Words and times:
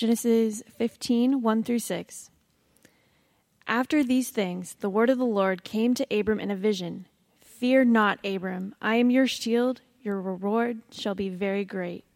Genesis 0.00 0.62
15 0.78 1.42
1 1.42 1.62
through 1.62 1.78
6. 1.78 2.30
After 3.66 4.02
these 4.02 4.30
things, 4.30 4.76
the 4.80 4.88
word 4.88 5.10
of 5.10 5.18
the 5.18 5.26
Lord 5.26 5.62
came 5.62 5.92
to 5.92 6.06
Abram 6.10 6.40
in 6.40 6.50
a 6.50 6.56
vision 6.56 7.06
Fear 7.42 7.84
not, 7.84 8.18
Abram, 8.24 8.74
I 8.80 8.94
am 8.94 9.10
your 9.10 9.26
shield, 9.26 9.82
your 10.00 10.18
reward 10.18 10.80
shall 10.90 11.14
be 11.14 11.28
very 11.28 11.66
great. 11.66 12.06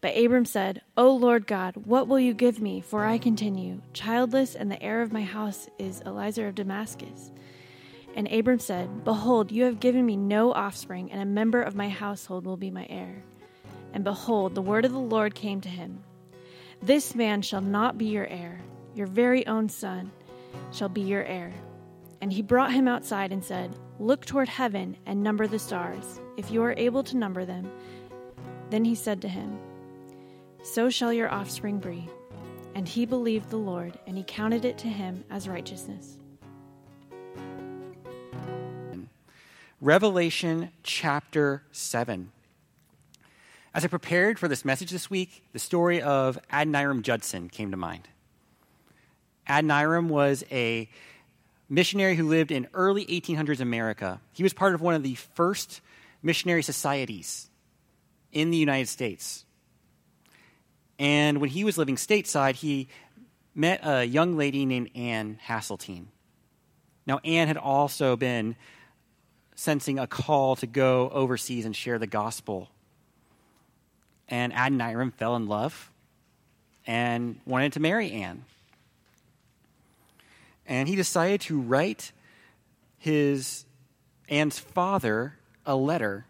But 0.00 0.16
Abram 0.16 0.44
said, 0.44 0.82
O 0.96 1.10
Lord 1.10 1.48
God, 1.48 1.74
what 1.86 2.06
will 2.06 2.20
you 2.20 2.34
give 2.34 2.60
me? 2.60 2.80
For 2.80 3.04
I 3.04 3.18
continue 3.18 3.80
childless, 3.92 4.54
and 4.54 4.70
the 4.70 4.80
heir 4.80 5.02
of 5.02 5.12
my 5.12 5.22
house 5.22 5.68
is 5.76 6.02
Eliezer 6.02 6.46
of 6.46 6.54
Damascus. 6.54 7.32
And 8.14 8.30
Abram 8.30 8.60
said, 8.60 9.02
Behold, 9.02 9.50
you 9.50 9.64
have 9.64 9.80
given 9.80 10.06
me 10.06 10.16
no 10.16 10.52
offspring, 10.52 11.10
and 11.10 11.20
a 11.20 11.26
member 11.26 11.60
of 11.60 11.74
my 11.74 11.88
household 11.88 12.46
will 12.46 12.56
be 12.56 12.70
my 12.70 12.86
heir. 12.88 13.24
And 13.92 14.04
behold, 14.04 14.54
the 14.54 14.62
word 14.62 14.84
of 14.84 14.92
the 14.92 14.98
Lord 15.00 15.34
came 15.34 15.60
to 15.62 15.68
him 15.68 16.04
This 16.84 17.14
man 17.14 17.40
shall 17.40 17.62
not 17.62 17.96
be 17.96 18.04
your 18.04 18.26
heir, 18.26 18.60
your 18.94 19.06
very 19.06 19.46
own 19.46 19.70
son 19.70 20.12
shall 20.70 20.90
be 20.90 21.00
your 21.00 21.24
heir. 21.24 21.50
And 22.20 22.30
he 22.30 22.42
brought 22.42 22.74
him 22.74 22.86
outside 22.86 23.32
and 23.32 23.42
said, 23.42 23.74
Look 23.98 24.26
toward 24.26 24.50
heaven 24.50 24.98
and 25.06 25.22
number 25.22 25.46
the 25.46 25.58
stars, 25.58 26.20
if 26.36 26.50
you 26.50 26.62
are 26.62 26.74
able 26.76 27.02
to 27.04 27.16
number 27.16 27.46
them. 27.46 27.70
Then 28.68 28.84
he 28.84 28.94
said 28.94 29.22
to 29.22 29.28
him, 29.28 29.58
So 30.62 30.90
shall 30.90 31.10
your 31.10 31.32
offspring 31.32 31.78
be. 31.78 32.06
And 32.74 32.86
he 32.86 33.06
believed 33.06 33.48
the 33.48 33.56
Lord, 33.56 33.98
and 34.06 34.18
he 34.18 34.24
counted 34.24 34.66
it 34.66 34.76
to 34.78 34.88
him 34.88 35.24
as 35.30 35.48
righteousness. 35.48 36.18
Revelation 39.80 40.70
chapter 40.82 41.62
7. 41.72 42.33
As 43.74 43.84
I 43.84 43.88
prepared 43.88 44.38
for 44.38 44.46
this 44.46 44.64
message 44.64 44.92
this 44.92 45.10
week, 45.10 45.42
the 45.52 45.58
story 45.58 46.00
of 46.00 46.38
Adoniram 46.52 47.02
Judson 47.02 47.48
came 47.48 47.72
to 47.72 47.76
mind. 47.76 48.08
Adoniram 49.48 50.08
was 50.08 50.44
a 50.52 50.88
missionary 51.68 52.14
who 52.14 52.28
lived 52.28 52.52
in 52.52 52.68
early 52.72 53.04
1800s 53.04 53.58
America. 53.58 54.20
He 54.32 54.44
was 54.44 54.52
part 54.52 54.76
of 54.76 54.80
one 54.80 54.94
of 54.94 55.02
the 55.02 55.16
first 55.16 55.80
missionary 56.22 56.62
societies 56.62 57.50
in 58.30 58.52
the 58.52 58.56
United 58.56 58.88
States. 58.88 59.44
And 61.00 61.40
when 61.40 61.50
he 61.50 61.64
was 61.64 61.76
living 61.76 61.96
stateside, 61.96 62.54
he 62.54 62.86
met 63.56 63.80
a 63.82 64.04
young 64.04 64.36
lady 64.36 64.66
named 64.66 64.90
Anne 64.94 65.40
Hasseltine. 65.48 66.06
Now, 67.08 67.18
Anne 67.24 67.48
had 67.48 67.56
also 67.56 68.14
been 68.14 68.54
sensing 69.56 69.98
a 69.98 70.06
call 70.06 70.54
to 70.56 70.68
go 70.68 71.10
overseas 71.10 71.64
and 71.64 71.74
share 71.74 71.98
the 71.98 72.06
gospel. 72.06 72.70
And 74.28 74.52
Adoniram 74.52 75.12
fell 75.12 75.36
in 75.36 75.46
love 75.46 75.90
and 76.86 77.38
wanted 77.46 77.74
to 77.74 77.80
marry 77.80 78.10
Anne. 78.12 78.44
And 80.66 80.88
he 80.88 80.96
decided 80.96 81.42
to 81.42 81.60
write 81.60 82.12
his 82.98 83.64
Anne's 84.28 84.58
father 84.58 85.36
a 85.66 85.76
letter 85.76 86.24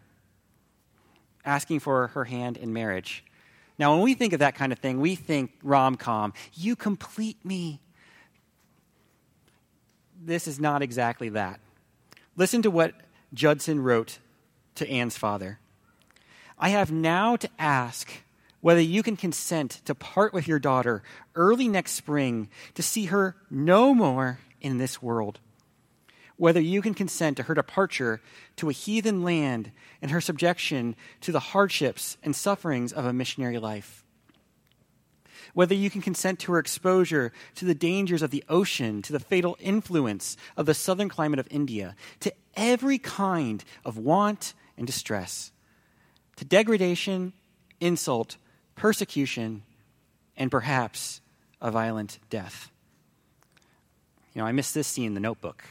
asking 1.45 1.79
for 1.79 2.07
her 2.07 2.25
hand 2.25 2.57
in 2.57 2.73
marriage. 2.73 3.23
Now, 3.77 3.93
when 3.93 4.03
we 4.03 4.13
think 4.13 4.33
of 4.33 4.39
that 4.39 4.55
kind 4.55 4.71
of 4.71 4.79
thing, 4.79 4.99
we 4.99 5.15
think 5.15 5.51
rom 5.63 5.95
com. 5.95 6.33
You 6.53 6.75
complete 6.75 7.43
me. 7.45 7.81
This 10.21 10.47
is 10.47 10.59
not 10.59 10.81
exactly 10.81 11.29
that. 11.29 11.59
Listen 12.35 12.61
to 12.61 12.71
what 12.71 12.93
Judson 13.33 13.81
wrote 13.81 14.19
to 14.75 14.89
Anne's 14.89 15.17
father 15.17 15.59
I 16.57 16.69
have 16.69 16.91
now 16.91 17.35
to 17.35 17.49
ask 17.59 18.11
whether 18.61 18.81
you 18.81 19.03
can 19.03 19.17
consent 19.17 19.81
to 19.85 19.93
part 19.93 20.33
with 20.33 20.47
your 20.47 20.59
daughter 20.59 21.03
early 21.35 21.67
next 21.67 21.91
spring 21.91 22.49
to 22.73 22.81
see 22.81 23.05
her 23.05 23.35
no 23.49 23.93
more 23.93 24.39
in 24.61 24.77
this 24.77 25.01
world. 25.01 25.39
Whether 26.37 26.61
you 26.61 26.81
can 26.81 26.93
consent 26.93 27.37
to 27.37 27.43
her 27.43 27.53
departure 27.53 28.21
to 28.57 28.69
a 28.69 28.73
heathen 28.73 29.23
land 29.23 29.71
and 30.01 30.11
her 30.11 30.21
subjection 30.21 30.95
to 31.21 31.31
the 31.31 31.39
hardships 31.39 32.17
and 32.23 32.35
sufferings 32.35 32.91
of 32.91 33.05
a 33.05 33.13
missionary 33.13 33.59
life 33.59 34.05
whether 35.53 35.73
you 35.73 35.89
can 35.89 36.01
consent 36.01 36.37
to 36.39 36.51
her 36.51 36.59
exposure 36.59 37.31
to 37.55 37.65
the 37.65 37.73
dangers 37.73 38.21
of 38.21 38.29
the 38.29 38.43
ocean, 38.49 39.01
to 39.01 39.13
the 39.13 39.19
fatal 39.19 39.57
influence 39.59 40.37
of 40.57 40.65
the 40.65 40.73
southern 40.73 41.09
climate 41.09 41.39
of 41.39 41.47
India, 41.49 41.95
to 42.19 42.31
every 42.55 42.97
kind 42.97 43.63
of 43.83 43.97
want 43.97 44.53
and 44.77 44.85
distress, 44.85 45.51
to 46.37 46.45
degradation, 46.45 47.33
insult, 47.79 48.37
persecution, 48.75 49.63
and 50.37 50.51
perhaps 50.51 51.21
a 51.61 51.71
violent 51.71 52.19
death. 52.29 52.69
You 54.33 54.41
know, 54.41 54.47
I 54.47 54.51
missed 54.51 54.73
this 54.73 54.87
scene 54.87 55.07
in 55.07 55.13
the 55.13 55.19
notebook. 55.19 55.63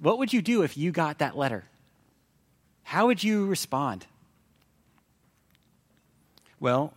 What 0.00 0.18
would 0.18 0.32
you 0.32 0.42
do 0.42 0.62
if 0.62 0.76
you 0.76 0.92
got 0.92 1.18
that 1.18 1.36
letter? 1.36 1.64
How 2.82 3.06
would 3.06 3.22
you 3.22 3.46
respond? 3.46 4.06
Well, 6.58 6.92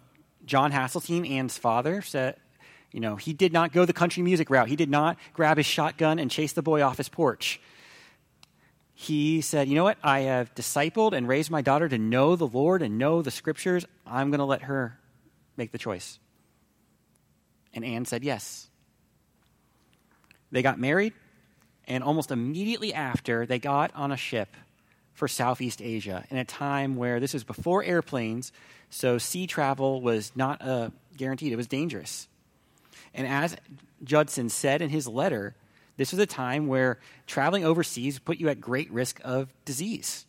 John 0.45 0.72
Hasseltine, 0.72 1.29
Anne's 1.29 1.57
father, 1.57 2.01
said, 2.01 2.35
you 2.91 3.00
know, 3.00 3.16
he 3.16 3.33
did 3.33 3.53
not 3.53 3.72
go 3.72 3.85
the 3.85 3.94
country 3.94 4.22
music 4.23 4.50
route. 4.50 4.67
He 4.67 4.75
did 4.75 4.89
not 4.89 5.17
grab 5.33 5.57
his 5.57 5.66
shotgun 5.66 6.19
and 6.19 6.29
chase 6.29 6.53
the 6.53 6.62
boy 6.62 6.81
off 6.81 6.97
his 6.97 7.09
porch. 7.09 7.59
He 8.94 9.42
said, 9.42 9.68
You 9.68 9.76
know 9.76 9.84
what? 9.84 9.98
I 10.04 10.22
have 10.22 10.54
discipled 10.56 11.14
and 11.14 11.28
raised 11.28 11.50
my 11.50 11.62
daughter 11.62 11.90
to 11.90 11.98
know 11.98 12.36
the 12.36 12.48
Lord 12.48 12.81
and 12.81 12.98
know 12.98 13.22
the 13.22 13.31
scriptures. 13.31 13.86
I'm 14.06 14.30
going 14.30 14.40
to 14.40 14.46
let 14.46 14.64
her 14.64 15.00
make 15.58 15.72
the 15.72 15.78
choice. 15.78 16.20
And 17.74 17.84
Anne 17.84 18.06
said, 18.06 18.24
Yes. 18.24 18.70
They 20.52 20.62
got 20.62 20.80
married, 20.80 21.14
and 21.88 22.04
almost 22.04 22.30
immediately 22.30 22.94
after, 22.94 23.48
they 23.48 23.58
got 23.58 23.94
on 23.96 24.12
a 24.12 24.18
ship 24.18 24.56
for 25.14 25.28
Southeast 25.28 25.81
Asia 25.81 26.25
in 26.30 26.38
a 26.38 26.46
time 26.46 26.96
where 26.96 27.20
this 27.20 27.34
was 27.34 27.44
before 27.44 27.84
airplanes, 27.84 28.52
so 28.92 29.18
sea 29.18 29.48
travel 29.48 30.02
was 30.02 30.31
not 30.36 30.62
uh, 30.62 30.92
guaranteed, 31.18 31.52
it 31.52 31.56
was 31.56 31.66
dangerous. 31.66 32.28
And 33.16 33.25
as 33.25 33.56
Judson 34.04 34.50
said 34.50 34.84
in 34.84 34.90
his 34.90 35.08
letter, 35.08 35.56
this 35.98 36.12
was 36.12 36.20
a 36.20 36.26
time 36.26 36.68
where 36.68 37.00
traveling 37.28 37.64
overseas 37.64 38.20
put 38.20 38.40
you 38.40 38.50
at 38.50 38.59
great 38.59 38.92
risk 38.92 39.20
of 39.24 39.54
disease. 39.66 40.26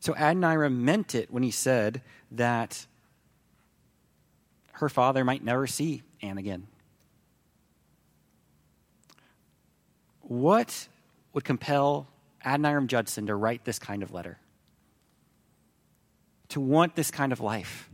So 0.00 0.14
Adoniram 0.14 0.78
meant 0.78 1.14
it 1.14 1.30
when 1.30 1.42
he 1.42 1.50
said 1.50 2.02
that 2.32 2.86
her 4.72 4.88
father 4.88 5.24
might 5.24 5.44
never 5.44 5.66
see 5.66 6.02
Anne 6.22 6.38
again. 6.38 6.66
What 10.22 10.88
would 11.34 11.44
compel 11.44 12.08
Adoniram 12.44 12.88
Judson 12.88 13.26
to 13.26 13.34
write 13.36 13.64
this 13.64 13.78
kind 13.78 14.02
of 14.02 14.12
letter? 14.12 14.38
To 16.48 16.60
want 16.60 16.96
this 16.96 17.10
kind 17.10 17.32
of 17.32 17.40
life? 17.40 17.88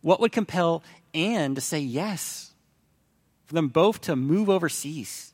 What 0.00 0.20
would 0.20 0.32
compel 0.32 0.82
Anne 1.12 1.54
to 1.56 1.60
say 1.60 1.80
yes? 1.80 2.54
For 3.46 3.54
them 3.54 3.68
both 3.68 4.02
to 4.02 4.16
move 4.16 4.50
overseas? 4.50 5.32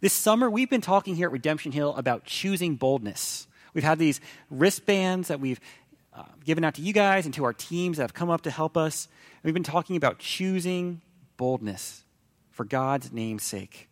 This 0.00 0.12
summer, 0.12 0.48
we've 0.48 0.70
been 0.70 0.80
talking 0.80 1.16
here 1.16 1.28
at 1.28 1.32
Redemption 1.32 1.72
Hill 1.72 1.94
about 1.96 2.24
choosing 2.24 2.76
boldness. 2.76 3.46
We've 3.74 3.84
had 3.84 3.98
these 3.98 4.20
wristbands 4.50 5.28
that 5.28 5.40
we've 5.40 5.60
uh, 6.14 6.22
given 6.44 6.64
out 6.64 6.74
to 6.74 6.82
you 6.82 6.92
guys 6.92 7.24
and 7.24 7.34
to 7.34 7.44
our 7.44 7.52
teams 7.52 7.96
that 7.96 8.04
have 8.04 8.14
come 8.14 8.30
up 8.30 8.42
to 8.42 8.50
help 8.50 8.76
us. 8.76 9.08
We've 9.42 9.54
been 9.54 9.62
talking 9.62 9.96
about 9.96 10.18
choosing 10.18 11.00
boldness 11.36 12.04
for 12.50 12.64
God's 12.64 13.12
name's 13.12 13.42
sake. 13.42 13.88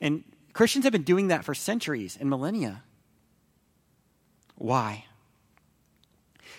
And 0.00 0.24
Christians 0.52 0.84
have 0.84 0.92
been 0.92 1.02
doing 1.02 1.28
that 1.28 1.44
for 1.44 1.54
centuries 1.54 2.16
and 2.20 2.28
millennia. 2.28 2.82
Why? 4.56 5.04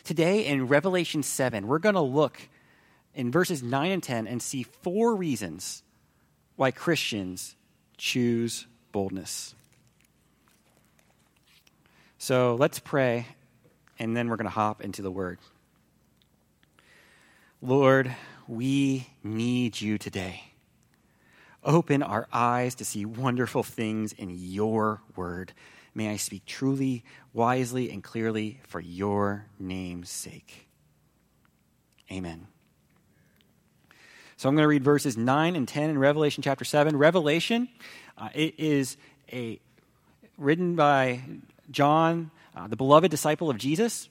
Today 0.03 0.45
in 0.45 0.67
Revelation 0.67 1.23
7, 1.23 1.67
we're 1.67 1.79
going 1.79 1.95
to 1.95 2.01
look 2.01 2.49
in 3.13 3.31
verses 3.31 3.63
9 3.63 3.91
and 3.91 4.03
10 4.03 4.27
and 4.27 4.41
see 4.41 4.63
four 4.63 5.15
reasons 5.15 5.83
why 6.55 6.71
Christians 6.71 7.55
choose 7.97 8.67
boldness. 8.91 9.55
So 12.17 12.55
let's 12.55 12.79
pray, 12.79 13.27
and 13.97 14.15
then 14.15 14.29
we're 14.29 14.35
going 14.35 14.45
to 14.45 14.51
hop 14.51 14.81
into 14.81 15.01
the 15.01 15.11
word. 15.11 15.39
Lord, 17.61 18.13
we 18.47 19.07
need 19.23 19.79
you 19.79 19.97
today. 19.97 20.43
Open 21.63 22.01
our 22.01 22.27
eyes 22.31 22.75
to 22.75 22.85
see 22.85 23.05
wonderful 23.05 23.63
things 23.63 24.13
in 24.13 24.29
your 24.29 25.01
word. 25.15 25.53
May 25.93 26.09
I 26.09 26.17
speak 26.17 26.45
truly, 26.45 27.03
wisely, 27.33 27.91
and 27.91 28.03
clearly 28.03 28.61
for 28.63 28.79
your 28.79 29.45
name's 29.59 30.09
sake. 30.09 30.67
Amen. 32.11 32.47
So 34.39 34.47
I'm 34.47 34.55
going 34.55 34.63
to 34.63 34.69
read 34.69 34.85
verses 34.85 35.17
9 35.17 35.57
and 35.57 35.67
10 35.67 35.89
in 35.89 35.97
Revelation 35.97 36.41
chapter 36.41 36.63
7. 36.63 36.95
Revelation, 36.95 37.67
uh, 38.17 38.29
it 38.33 38.57
is 38.57 38.95
a 39.33 39.59
written 40.37 40.77
by 40.77 41.23
John, 41.71 42.31
uh, 42.55 42.67
the 42.67 42.77
beloved 42.77 43.11
disciple 43.11 43.49
of 43.49 43.57
Jesus. 43.57 44.07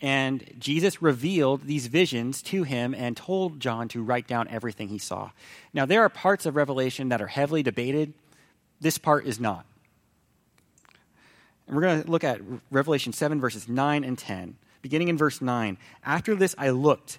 And 0.00 0.48
Jesus 0.60 1.02
revealed 1.02 1.64
these 1.64 1.88
visions 1.88 2.40
to 2.42 2.62
him 2.62 2.94
and 2.94 3.16
told 3.16 3.58
John 3.58 3.88
to 3.88 4.02
write 4.04 4.28
down 4.28 4.46
everything 4.46 4.86
he 4.86 4.98
saw. 4.98 5.32
Now, 5.74 5.84
there 5.84 6.02
are 6.02 6.08
parts 6.08 6.46
of 6.46 6.54
Revelation 6.54 7.08
that 7.08 7.20
are 7.20 7.26
heavily 7.26 7.64
debated. 7.64 8.14
This 8.80 8.96
part 8.96 9.26
is 9.26 9.40
not. 9.40 9.66
And 11.66 11.74
we're 11.74 11.82
going 11.82 12.04
to 12.04 12.08
look 12.08 12.22
at 12.22 12.40
Revelation 12.70 13.12
7, 13.12 13.40
verses 13.40 13.68
9 13.68 14.04
and 14.04 14.16
10. 14.16 14.56
Beginning 14.82 15.08
in 15.08 15.18
verse 15.18 15.42
9. 15.42 15.78
After 16.04 16.36
this, 16.36 16.54
I 16.56 16.70
looked, 16.70 17.18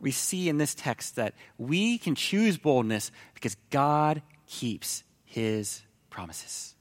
We 0.00 0.10
see 0.10 0.48
in 0.48 0.58
this 0.58 0.74
text 0.74 1.16
that 1.16 1.34
we 1.58 1.98
can 1.98 2.14
choose 2.14 2.56
boldness 2.56 3.12
because 3.34 3.56
God 3.70 4.22
keeps 4.46 5.04
his 5.24 5.82
promises. 6.08 6.74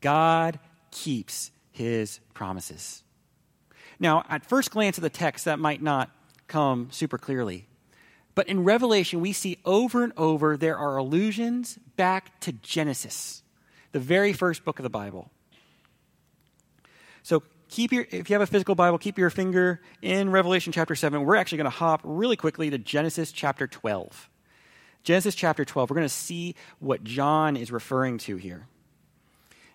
God 0.00 0.58
keeps 0.90 1.50
his 1.70 2.20
promises. 2.34 3.02
Now, 3.98 4.24
at 4.28 4.44
first 4.44 4.70
glance 4.70 4.98
of 4.98 5.02
the 5.02 5.10
text, 5.10 5.44
that 5.46 5.58
might 5.58 5.82
not 5.82 6.10
come 6.46 6.88
super 6.90 7.18
clearly. 7.18 7.66
But 8.34 8.48
in 8.48 8.62
Revelation, 8.62 9.20
we 9.20 9.32
see 9.32 9.58
over 9.64 10.04
and 10.04 10.12
over 10.16 10.56
there 10.56 10.78
are 10.78 10.96
allusions 10.96 11.78
back 11.96 12.38
to 12.40 12.52
Genesis, 12.52 13.42
the 13.90 13.98
very 13.98 14.32
first 14.32 14.64
book 14.64 14.78
of 14.78 14.84
the 14.84 14.90
Bible. 14.90 15.30
So 17.24 17.42
keep 17.68 17.92
your 17.92 18.06
if 18.10 18.28
you 18.30 18.34
have 18.34 18.42
a 18.42 18.46
physical 18.46 18.74
Bible, 18.74 18.98
keep 18.98 19.18
your 19.18 19.30
finger 19.30 19.80
in 20.02 20.30
Revelation 20.30 20.72
chapter 20.72 20.94
7. 20.94 21.24
We're 21.24 21.36
actually 21.36 21.58
going 21.58 21.70
to 21.70 21.76
hop 21.76 22.00
really 22.04 22.36
quickly 22.36 22.70
to 22.70 22.78
Genesis 22.78 23.32
chapter 23.32 23.66
12. 23.66 24.28
Genesis 25.04 25.34
chapter 25.34 25.64
12. 25.64 25.90
We're 25.90 25.96
going 25.96 26.08
to 26.08 26.14
see 26.14 26.54
what 26.80 27.04
John 27.04 27.56
is 27.56 27.70
referring 27.70 28.18
to 28.18 28.36
here. 28.36 28.66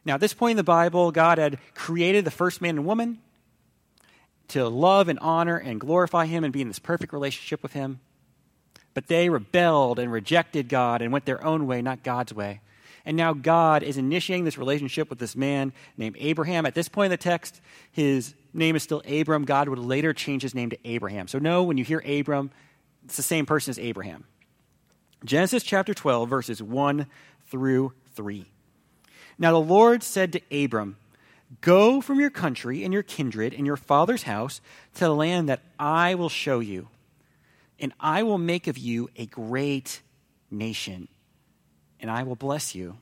Now, 0.06 0.16
at 0.16 0.20
this 0.20 0.34
point 0.34 0.52
in 0.52 0.58
the 0.58 0.64
Bible, 0.64 1.12
God 1.12 1.38
had 1.38 1.60
created 1.76 2.26
the 2.26 2.32
first 2.32 2.62
man 2.62 2.78
and 2.78 2.86
woman 2.86 3.20
to 4.50 4.68
love 4.68 5.08
and 5.08 5.18
honor 5.20 5.58
and 5.58 5.80
glorify 5.80 6.26
him 6.26 6.44
and 6.44 6.52
be 6.52 6.62
in 6.62 6.68
this 6.68 6.80
perfect 6.80 7.14
relationship 7.14 7.64
with 7.64 7.74
him. 7.74 8.02
But 8.94 9.08
they 9.08 9.30
rebelled 9.30 9.98
and 9.98 10.12
rejected 10.12 10.70
God 10.70 11.02
and 11.02 11.12
went 11.12 11.26
their 11.26 11.44
own 11.44 11.66
way, 11.66 11.82
not 11.82 12.04
God's 12.04 12.34
way. 12.34 12.62
And 13.06 13.18
now 13.18 13.34
God 13.34 13.84
is 13.84 13.98
initiating 13.98 14.46
this 14.46 14.58
relationship 14.58 15.10
with 15.10 15.20
this 15.20 15.36
man 15.36 15.74
named 15.98 16.16
Abraham. 16.20 16.66
At 16.66 16.74
this 16.74 16.88
point 16.88 17.08
in 17.08 17.12
the 17.12 17.18
text, 17.18 17.60
his 17.92 18.34
name 18.54 18.76
is 18.76 18.84
still 18.84 19.02
Abram. 19.08 19.44
God 19.44 19.68
would 19.68 19.80
later 19.80 20.14
change 20.14 20.42
his 20.42 20.56
name 20.56 20.70
to 20.70 20.78
Abraham. 20.86 21.28
So, 21.28 21.40
no, 21.40 21.64
when 21.64 21.78
you 21.78 21.84
hear 21.84 22.00
Abram, 22.00 22.52
it's 23.04 23.18
the 23.18 23.24
same 23.24 23.46
person 23.46 23.72
as 23.72 23.80
Abraham. 23.80 24.24
Genesis 25.26 25.64
chapter 25.64 25.94
12, 25.94 26.30
verses 26.30 26.64
1 26.64 27.08
through 27.48 27.94
3. 28.16 28.46
Now 29.38 29.52
the 29.52 29.60
Lord 29.60 30.04
said 30.04 30.34
to 30.34 30.64
Abram, 30.64 30.98
Go 31.62 32.02
from 32.02 32.20
your 32.20 32.30
country 32.30 32.84
and 32.84 32.94
your 32.94 33.04
kindred 33.04 33.54
and 33.54 33.66
your 33.66 33.78
father's 33.78 34.24
house 34.24 34.62
to 34.96 35.06
the 35.06 35.16
land 35.16 35.50
that 35.50 35.62
I 35.80 36.16
will 36.16 36.30
show 36.30 36.60
you, 36.60 36.88
and 37.80 37.94
I 38.00 38.24
will 38.24 38.38
make 38.38 38.68
of 38.68 38.78
you 38.78 39.10
a 39.16 39.26
great 39.26 40.02
nation, 40.50 41.08
and 42.04 42.12
I 42.12 42.24
will 42.24 42.36
bless 42.36 42.76
you 42.76 42.98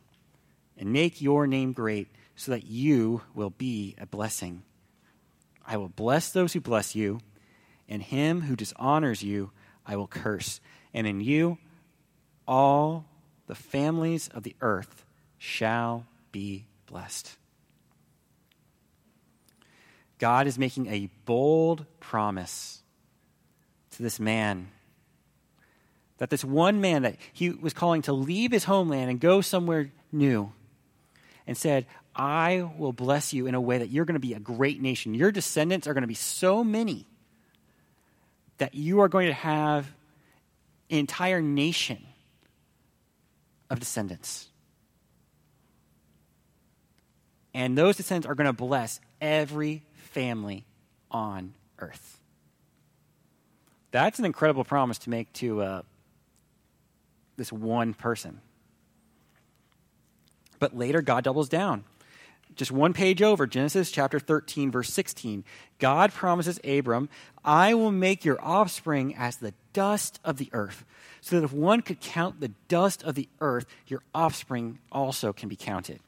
and 0.78 0.94
make 0.94 1.22
your 1.22 1.48
name 1.48 1.74
great 1.74 2.08
so 2.36 2.52
that 2.52 2.68
you 2.68 3.24
will 3.34 3.50
be 3.50 3.96
a 4.00 4.06
blessing. 4.06 4.62
I 5.66 5.78
will 5.78 5.90
bless 5.90 6.30
those 6.30 6.54
who 6.54 6.62
bless 6.62 6.96
you, 6.96 7.20
and 7.90 8.02
him 8.02 8.42
who 8.42 8.56
dishonors 8.56 9.24
you 9.24 9.52
I 9.88 9.96
will 9.96 10.08
curse, 10.08 10.62
and 10.94 11.08
in 11.08 11.20
you 11.20 11.58
all 12.48 13.06
the 13.48 13.56
families 13.56 14.28
of 14.28 14.44
the 14.44 14.56
earth 14.62 15.04
shall 15.40 16.06
be 16.32 16.66
blessed. 16.86 17.38
God 20.20 20.46
is 20.46 20.60
making 20.60 20.86
a 20.86 21.10
bold 21.26 21.88
promise 22.00 22.84
to 23.92 24.04
this 24.04 24.20
man 24.20 24.70
that 26.22 26.30
this 26.30 26.46
one 26.46 26.82
man 26.82 27.02
that 27.02 27.16
he 27.34 27.50
was 27.50 27.74
calling 27.74 28.04
to 28.04 28.14
leave 28.14 28.52
his 28.52 28.64
homeland 28.64 29.10
and 29.10 29.20
go 29.20 29.42
somewhere 29.42 29.92
new 30.12 30.54
and 31.48 31.58
said, 31.58 31.88
I 32.16 32.70
will 32.78 32.94
bless 32.94 33.34
you 33.34 33.48
in 33.48 33.56
a 33.56 33.60
way 33.60 33.80
that 33.80 33.90
you're 33.90 34.06
going 34.06 34.14
to 34.14 34.20
be 34.20 34.36
a 34.36 34.40
great 34.40 34.80
nation. 34.80 35.16
Your 35.16 35.32
descendants 35.32 35.88
are 35.88 35.96
going 35.96 36.04
to 36.04 36.08
be 36.08 36.14
so 36.14 36.64
many 36.64 37.08
that 38.60 38.76
you 38.76 39.02
are 39.02 39.10
going 39.10 39.26
to 39.30 39.34
have 39.34 39.88
an 40.92 41.00
entire 41.00 41.42
nation 41.42 42.06
of 43.72 43.80
descendants. 43.80 44.48
And 47.56 47.76
those 47.76 47.98
descendants 47.98 48.28
are 48.28 48.36
going 48.36 48.46
to 48.46 48.54
bless 48.54 49.02
every 49.20 49.86
family 49.96 50.66
on 51.10 51.56
earth. 51.80 52.20
That's 53.90 54.20
an 54.20 54.26
incredible 54.26 54.64
promise 54.64 55.00
to 55.00 55.10
make 55.10 55.34
to 55.34 55.62
uh, 55.62 55.82
this 57.42 57.52
one 57.52 57.96
person. 57.96 58.40
But 60.60 60.78
later, 60.78 61.02
God 61.02 61.24
doubles 61.24 61.50
down. 61.50 61.86
Just 62.56 62.72
one 62.72 62.94
page 62.94 63.24
over, 63.24 63.48
Genesis 63.48 63.90
chapter 63.90 64.20
13, 64.20 64.70
verse 64.70 64.94
16. 64.94 65.44
God 65.80 66.12
promises 66.12 66.60
Abram, 66.64 67.10
I 67.44 67.74
will 67.74 67.92
make 67.92 68.24
your 68.24 68.40
offspring 68.44 69.16
as 69.16 69.38
the 69.38 69.56
dust 69.74 70.20
of 70.24 70.38
the 70.38 70.50
earth, 70.54 70.86
so 71.20 71.40
that 71.40 71.46
if 71.46 71.52
one 71.52 71.82
could 71.82 72.00
count 72.00 72.42
the 72.42 72.52
dust 72.68 73.02
of 73.02 73.16
the 73.16 73.28
earth, 73.40 73.66
your 73.88 74.04
offspring 74.14 74.78
also 74.92 75.34
can 75.34 75.50
be 75.50 75.56
counted. 75.56 76.00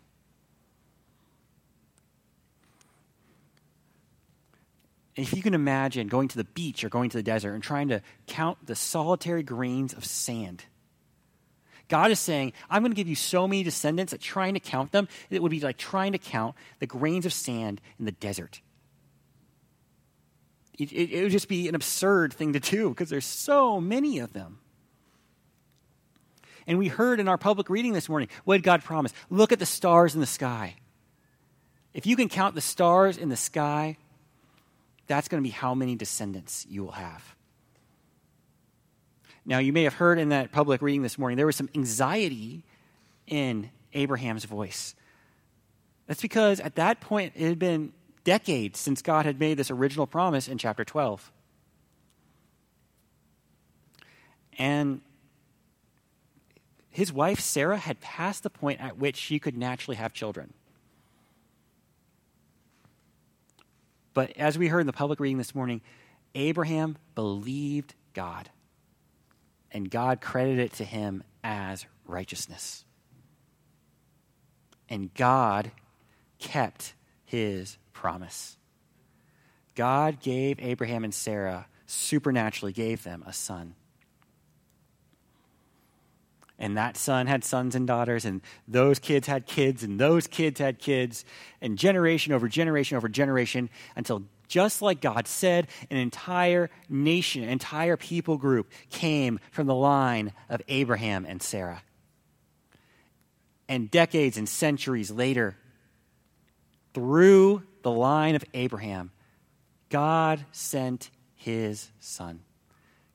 if 5.16 5.34
you 5.34 5.42
can 5.42 5.54
imagine 5.54 6.08
going 6.08 6.28
to 6.28 6.38
the 6.38 6.44
beach 6.44 6.84
or 6.84 6.90
going 6.90 7.10
to 7.10 7.18
the 7.18 7.24
desert 7.24 7.54
and 7.54 7.64
trying 7.64 7.90
to 7.90 8.02
count 8.28 8.58
the 8.66 8.76
solitary 8.76 9.44
grains 9.44 9.94
of 9.94 10.06
sand, 10.06 10.66
God 11.94 12.10
is 12.10 12.20
saying, 12.20 12.54
I'm 12.72 12.82
going 12.82 12.92
to 12.92 12.96
give 12.96 13.08
you 13.08 13.14
so 13.14 13.48
many 13.48 13.62
descendants 13.62 14.14
that 14.14 14.20
trying 14.20 14.56
to 14.56 14.60
count 14.60 14.92
them, 14.92 15.08
it 15.30 15.44
would 15.44 15.52
be 15.52 15.60
like 15.60 15.78
trying 15.78 16.14
to 16.14 16.18
count 16.18 16.56
the 16.80 16.88
grains 16.88 17.24
of 17.28 17.32
sand 17.32 17.80
in 18.00 18.06
the 18.06 18.12
desert. 18.12 18.62
It, 20.80 20.92
it, 20.92 21.12
it 21.12 21.22
would 21.22 21.32
just 21.32 21.48
be 21.48 21.68
an 21.68 21.76
absurd 21.76 22.34
thing 22.34 22.54
to 22.54 22.60
do 22.60 22.90
because 22.90 23.12
there's 23.12 23.28
so 23.28 23.80
many 23.80 24.18
of 24.18 24.34
them. 24.34 24.58
And 26.66 26.80
we 26.80 26.88
heard 26.88 27.20
in 27.20 27.28
our 27.28 27.38
public 27.38 27.70
reading 27.70 27.94
this 27.94 28.10
morning 28.10 28.30
what 28.44 28.64
God 28.64 28.84
promise? 28.84 29.14
Look 29.30 29.52
at 29.52 29.60
the 29.60 29.66
stars 29.68 30.16
in 30.16 30.20
the 30.20 30.26
sky. 30.26 30.78
If 31.94 32.08
you 32.08 32.16
can 32.16 32.28
count 32.28 32.56
the 32.56 32.62
stars 32.62 33.20
in 33.20 33.30
the 33.30 33.38
sky, 33.38 33.98
that's 35.06 35.28
going 35.28 35.44
to 35.44 35.48
be 35.48 35.54
how 35.54 35.76
many 35.76 35.94
descendants 35.94 36.66
you 36.68 36.84
will 36.84 36.94
have. 36.94 37.36
Now, 39.46 39.60
you 39.60 39.74
may 39.74 39.84
have 39.84 39.96
heard 39.96 40.20
in 40.20 40.30
that 40.30 40.52
public 40.52 40.82
reading 40.82 41.02
this 41.02 41.18
morning, 41.18 41.38
there 41.38 41.46
was 41.46 41.56
some 41.56 41.70
anxiety 41.76 42.64
in 43.28 43.70
Abraham's 43.94 44.46
voice. 44.46 44.96
That's 46.08 46.22
because 46.22 46.60
at 46.60 46.76
that 46.76 47.02
point, 47.02 47.34
it 47.36 47.48
had 47.48 47.60
been 47.60 47.94
decades 48.24 48.80
since 48.80 49.02
God 49.02 49.26
had 49.26 49.40
made 49.40 49.58
this 49.58 49.70
original 49.70 50.08
promise 50.08 50.48
in 50.48 50.58
chapter 50.58 50.86
12. 50.86 51.32
And 54.58 55.02
his 56.90 57.12
wife, 57.12 57.40
Sarah, 57.40 57.78
had 57.78 58.00
passed 58.00 58.44
the 58.44 58.50
point 58.50 58.80
at 58.80 58.98
which 58.98 59.18
she 59.18 59.40
could 59.40 59.58
naturally 59.58 59.98
have 59.98 60.14
children. 60.14 60.54
But 64.14 64.38
as 64.38 64.58
we 64.60 64.68
heard 64.68 64.82
in 64.82 64.88
the 64.88 64.94
public 64.94 65.20
reading 65.20 65.40
this 65.40 65.56
morning, 65.56 65.82
Abraham 66.36 66.98
believed 67.16 67.96
God, 68.14 68.50
and 69.74 69.90
God 69.90 70.22
credited 70.22 70.60
it 70.60 70.74
to 70.74 70.86
him 70.86 71.24
as 71.44 71.86
righteousness. 72.06 72.86
And 74.88 75.14
God 75.16 75.72
kept 76.40 76.94
his 77.26 77.78
promise. 77.94 78.58
God 79.76 80.20
gave 80.22 80.60
Abraham 80.60 81.04
and 81.04 81.14
Sarah, 81.14 81.68
supernaturally 81.88 82.74
gave 82.74 83.04
them 83.04 83.24
a 83.26 83.34
son. 83.34 83.74
And 86.60 86.78
that 86.78 86.96
son 86.96 87.26
had 87.26 87.44
sons 87.44 87.76
and 87.76 87.88
daughters, 87.88 88.24
and 88.26 88.42
those 88.68 89.00
kids 89.00 89.28
had 89.28 89.48
kids, 89.48 89.84
and 89.84 90.00
those 90.00 90.28
kids 90.28 90.60
had 90.60 90.78
kids, 90.78 91.26
and 91.60 91.78
generation 91.78 92.32
over 92.32 92.48
generation 92.48 92.96
over 92.96 93.10
generation 93.10 93.70
until 93.96 94.24
Just 94.54 94.84
like 94.84 95.02
God 95.02 95.28
said, 95.28 95.68
an 95.90 95.98
entire 95.98 96.70
nation, 96.88 97.42
an 97.42 97.50
entire 97.50 97.98
people 97.98 98.38
group 98.38 98.72
came 98.92 99.40
from 99.50 99.66
the 99.66 99.74
line 99.74 100.32
of 100.48 100.62
Abraham 100.68 101.26
and 101.28 101.42
Sarah. 101.42 101.82
And 103.68 103.90
decades 103.90 104.38
and 104.38 104.48
centuries 104.48 105.10
later, 105.10 105.58
through 106.94 107.64
the 107.82 107.90
line 107.90 108.36
of 108.36 108.46
Abraham, 108.54 109.10
God 109.90 110.46
sent 110.52 111.10
his 111.34 111.90
son, 112.00 112.42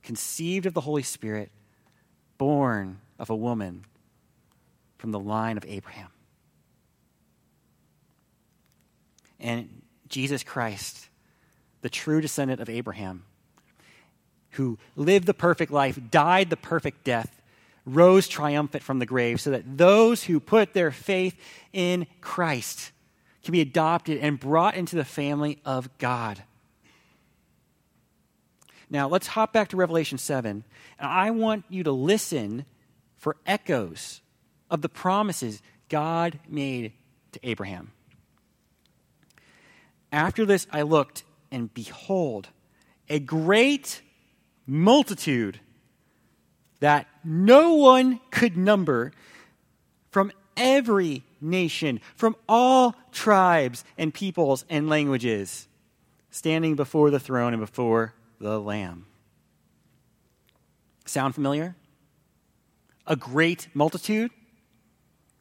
conceived 0.02 0.66
of 0.66 0.75
the 0.75 0.80
Holy 0.80 1.04
Spirit, 1.04 1.52
born 2.37 2.99
of 3.16 3.30
a 3.30 3.37
woman 3.37 3.85
from 4.97 5.12
the 5.12 5.21
line 5.21 5.57
of 5.57 5.64
Abraham. 5.68 6.11
And 9.38 9.83
Jesus 10.09 10.42
Christ, 10.42 11.07
the 11.82 11.90
true 11.90 12.20
descendant 12.20 12.61
of 12.61 12.68
Abraham, 12.68 13.25
who 14.52 14.78
lived 14.97 15.26
the 15.26 15.35
perfect 15.35 15.70
life, 15.70 15.99
died 16.11 16.50
the 16.50 16.56
perfect 16.56 17.04
death, 17.04 17.40
rose 17.85 18.28
triumphant 18.28 18.82
from 18.82 18.99
the 18.99 19.06
grave, 19.06 19.40
so 19.40 19.50
that 19.50 19.78
those 19.78 20.25
who 20.25 20.40
put 20.40 20.75
their 20.75 20.90
faith 20.90 21.35
in 21.73 22.06
Christ 22.20 22.92
can 23.42 23.52
be 23.52 23.61
adopted 23.61 24.18
and 24.18 24.38
brought 24.38 24.75
into 24.75 24.97
the 24.97 25.04
family 25.04 25.58
of 25.64 25.88
God. 25.99 26.42
Now, 28.90 29.08
let's 29.08 29.28
hop 29.28 29.52
back 29.52 29.68
to 29.68 29.76
Revelation 29.76 30.18
7, 30.18 30.64
and 30.99 31.08
I 31.11 31.30
want 31.30 31.64
you 31.68 31.85
to 31.85 31.92
listen 31.92 32.64
for 33.16 33.37
echoes 33.47 34.20
of 34.70 34.82
the 34.82 34.88
promises 34.88 35.62
God 35.88 36.38
made 36.49 36.92
to 37.32 37.40
Abraham. 37.42 37.92
After 40.11 40.47
this, 40.47 40.66
I 40.73 40.82
looked, 40.82 41.25
and 41.50 41.72
behold, 41.72 42.48
a 43.08 43.18
great 43.18 44.02
multitude 44.66 45.60
that 46.80 47.06
no 47.24 47.74
one 47.74 48.20
could 48.30 48.56
number 48.56 49.12
from 50.10 50.32
every 50.56 51.24
nation, 51.40 52.00
from 52.16 52.36
all 52.48 52.94
tribes 53.12 53.84
and 53.96 54.12
peoples 54.12 54.64
and 54.68 54.88
languages, 54.88 55.68
standing 56.30 56.74
before 56.74 57.10
the 57.10 57.20
throne 57.20 57.52
and 57.52 57.60
before 57.60 58.14
the 58.40 58.60
Lamb. 58.60 59.06
Sound 61.06 61.34
familiar? 61.34 61.74
A 63.06 63.16
great 63.16 63.68
multitude? 63.74 64.30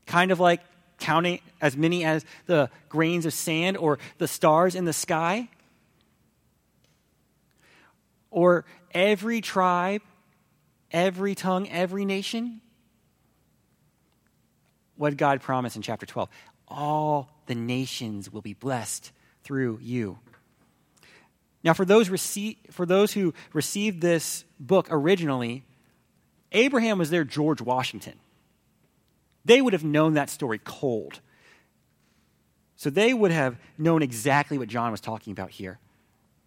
Kind 0.06 0.32
of 0.32 0.40
like 0.40 0.62
counting 1.00 1.40
as 1.62 1.76
many 1.76 2.06
as 2.06 2.26
the 2.46 2.70
grains 2.90 3.26
of 3.26 3.34
sand 3.34 3.78
or 3.78 4.00
the 4.18 4.28
stars 4.28 4.76
in 4.76 4.86
the 4.86 4.94
sky? 4.94 5.50
Or 8.30 8.66
every 8.92 9.42
tribe, 9.42 10.02
every 10.92 11.36
tongue, 11.36 11.70
every 11.70 12.06
nation? 12.06 12.62
What 14.96 15.18
God 15.18 15.42
promise 15.42 15.76
in 15.76 15.82
chapter 15.82 16.06
12? 16.06 16.30
All 16.68 17.30
the 17.46 17.56
nations 17.56 18.32
will 18.32 18.42
be 18.42 18.54
blessed 18.54 19.12
through 19.44 19.80
you. 19.82 20.20
Now, 21.64 21.74
for 21.74 21.86
those, 21.86 22.10
rece- 22.10 22.58
for 22.72 22.86
those 22.86 23.14
who 23.14 23.34
received 23.54 24.02
this 24.02 24.44
book 24.60 24.88
originally, 24.90 25.64
Abraham 26.52 26.98
was 26.98 27.10
their 27.10 27.24
George 27.24 27.62
Washington. 27.62 28.14
They 29.46 29.62
would 29.62 29.74
have 29.74 29.84
known 29.84 30.14
that 30.16 30.30
story 30.30 30.60
cold. 30.64 31.20
So 32.76 32.90
they 32.90 33.14
would 33.14 33.32
have 33.32 33.58
known 33.78 34.02
exactly 34.02 34.58
what 34.58 34.68
John 34.68 34.92
was 34.92 35.02
talking 35.02 35.32
about 35.32 35.50
here. 35.50 35.80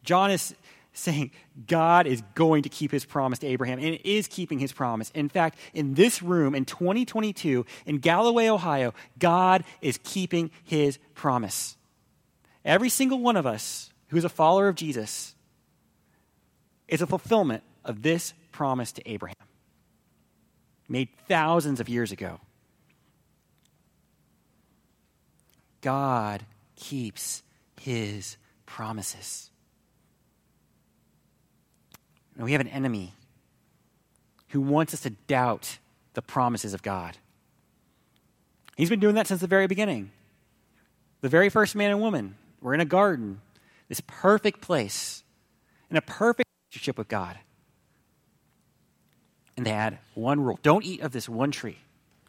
John 0.04 0.30
is 0.30 0.54
saying 0.92 1.30
God 1.66 2.06
is 2.06 2.22
going 2.34 2.62
to 2.64 2.68
keep 2.68 2.90
his 2.90 3.04
promise 3.04 3.38
to 3.40 3.46
Abraham 3.46 3.78
and 3.78 3.98
is 4.04 4.26
keeping 4.26 4.58
his 4.58 4.72
promise. 4.72 5.10
In 5.10 5.28
fact, 5.28 5.58
in 5.72 5.94
this 5.94 6.22
room 6.22 6.54
in 6.54 6.64
2022 6.64 7.64
in 7.86 7.98
Galloway, 7.98 8.48
Ohio, 8.48 8.92
God 9.18 9.64
is 9.80 9.98
keeping 10.02 10.50
his 10.64 10.98
promise. 11.14 11.76
Every 12.64 12.88
single 12.88 13.20
one 13.20 13.36
of 13.36 13.46
us 13.46 13.90
who 14.08 14.16
is 14.16 14.24
a 14.24 14.28
follower 14.28 14.68
of 14.68 14.74
Jesus 14.74 15.34
is 16.88 17.00
a 17.00 17.06
fulfillment 17.06 17.62
of 17.84 18.02
this 18.02 18.34
promise 18.52 18.92
to 18.92 19.10
Abraham, 19.10 19.36
made 20.88 21.08
thousands 21.28 21.80
of 21.80 21.88
years 21.88 22.12
ago. 22.12 22.40
God 25.80 26.44
keeps 26.76 27.42
his 27.80 28.36
promises. 28.66 29.49
We 32.36 32.52
have 32.52 32.60
an 32.60 32.68
enemy 32.68 33.14
who 34.48 34.60
wants 34.60 34.94
us 34.94 35.00
to 35.00 35.10
doubt 35.10 35.78
the 36.14 36.22
promises 36.22 36.74
of 36.74 36.82
God. 36.82 37.16
He's 38.76 38.88
been 38.88 39.00
doing 39.00 39.14
that 39.16 39.26
since 39.26 39.40
the 39.40 39.46
very 39.46 39.66
beginning. 39.66 40.10
The 41.20 41.28
very 41.28 41.50
first 41.50 41.74
man 41.74 41.90
and 41.90 42.00
woman 42.00 42.36
were 42.60 42.72
in 42.72 42.80
a 42.80 42.86
garden, 42.86 43.40
this 43.88 44.00
perfect 44.06 44.60
place, 44.60 45.22
in 45.90 45.96
a 45.96 46.00
perfect 46.00 46.48
relationship 46.70 46.96
with 46.96 47.08
God. 47.08 47.38
And 49.56 49.66
they 49.66 49.70
had 49.70 49.98
one 50.14 50.40
rule 50.40 50.58
don't 50.62 50.84
eat 50.84 51.02
of 51.02 51.12
this 51.12 51.28
one 51.28 51.50
tree. 51.50 51.78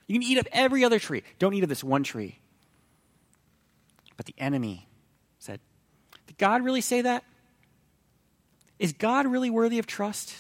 You 0.08 0.20
can 0.20 0.24
eat 0.24 0.38
of 0.38 0.48
every 0.52 0.84
other 0.84 1.00
tree. 1.00 1.24
Don't 1.40 1.54
eat 1.54 1.64
of 1.64 1.70
this 1.70 1.84
one 1.84 2.04
tree. 2.04 2.40
But 4.18 4.26
the 4.26 4.36
enemy 4.38 4.88
said, 5.40 5.62
Did 6.28 6.38
God 6.38 6.66
really 6.66 6.82
say 6.82 7.02
that? 7.02 7.24
Is 8.82 8.94
God 8.94 9.28
really 9.28 9.52
worthy 9.52 9.78
of 9.78 9.86
trust? 9.86 10.34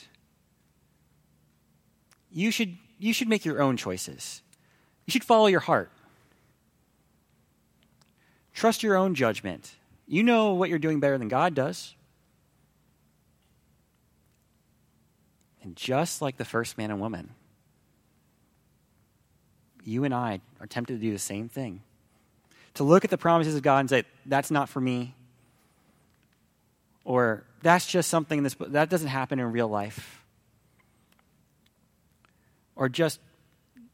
You 2.32 2.50
should, 2.50 2.76
you 2.98 3.14
should 3.14 3.28
make 3.28 3.46
your 3.46 3.62
own 3.62 3.78
choices. 3.78 4.42
You 5.06 5.12
should 5.12 5.24
follow 5.24 5.46
your 5.46 5.60
heart. 5.60 5.92
Trust 8.56 8.82
your 8.82 8.96
own 8.96 9.14
judgment. 9.14 9.76
You 10.08 10.24
know 10.24 10.54
what 10.54 10.72
you're 10.72 10.80
doing 10.80 11.00
better 11.00 11.20
than 11.20 11.28
God 11.28 11.54
does. 11.54 11.94
And 15.62 15.76
just 15.76 16.20
like 16.20 16.38
the 16.38 16.46
first 16.46 16.80
man 16.80 16.90
and 16.90 17.00
woman, 17.00 17.36
you 19.84 20.04
and 20.04 20.16
I 20.16 20.42
are 20.60 20.66
tempted 20.66 20.94
to 20.94 21.00
do 21.00 21.12
the 21.12 21.20
same 21.20 21.48
thing. 21.48 21.84
To 22.74 22.84
look 22.84 23.04
at 23.04 23.12
the 23.12 23.20
promises 23.20 23.54
of 23.54 23.62
God 23.62 23.82
and 23.82 23.90
say, 23.92 24.04
that's 24.26 24.50
not 24.50 24.68
for 24.68 24.82
me. 24.82 25.14
Or 27.04 27.44
that's 27.62 27.86
just 27.86 28.10
something 28.10 28.44
this, 28.44 28.56
that 28.60 28.90
doesn't 28.90 29.08
happen 29.08 29.40
in 29.40 29.52
real 29.52 29.68
life. 29.68 30.24
Or 32.76 32.90
just 32.90 33.20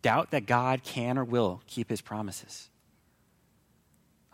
doubt 0.01 0.31
that 0.31 0.45
God 0.45 0.83
can 0.83 1.17
or 1.17 1.23
will 1.23 1.61
keep 1.67 1.89
his 1.89 2.01
promises. 2.01 2.69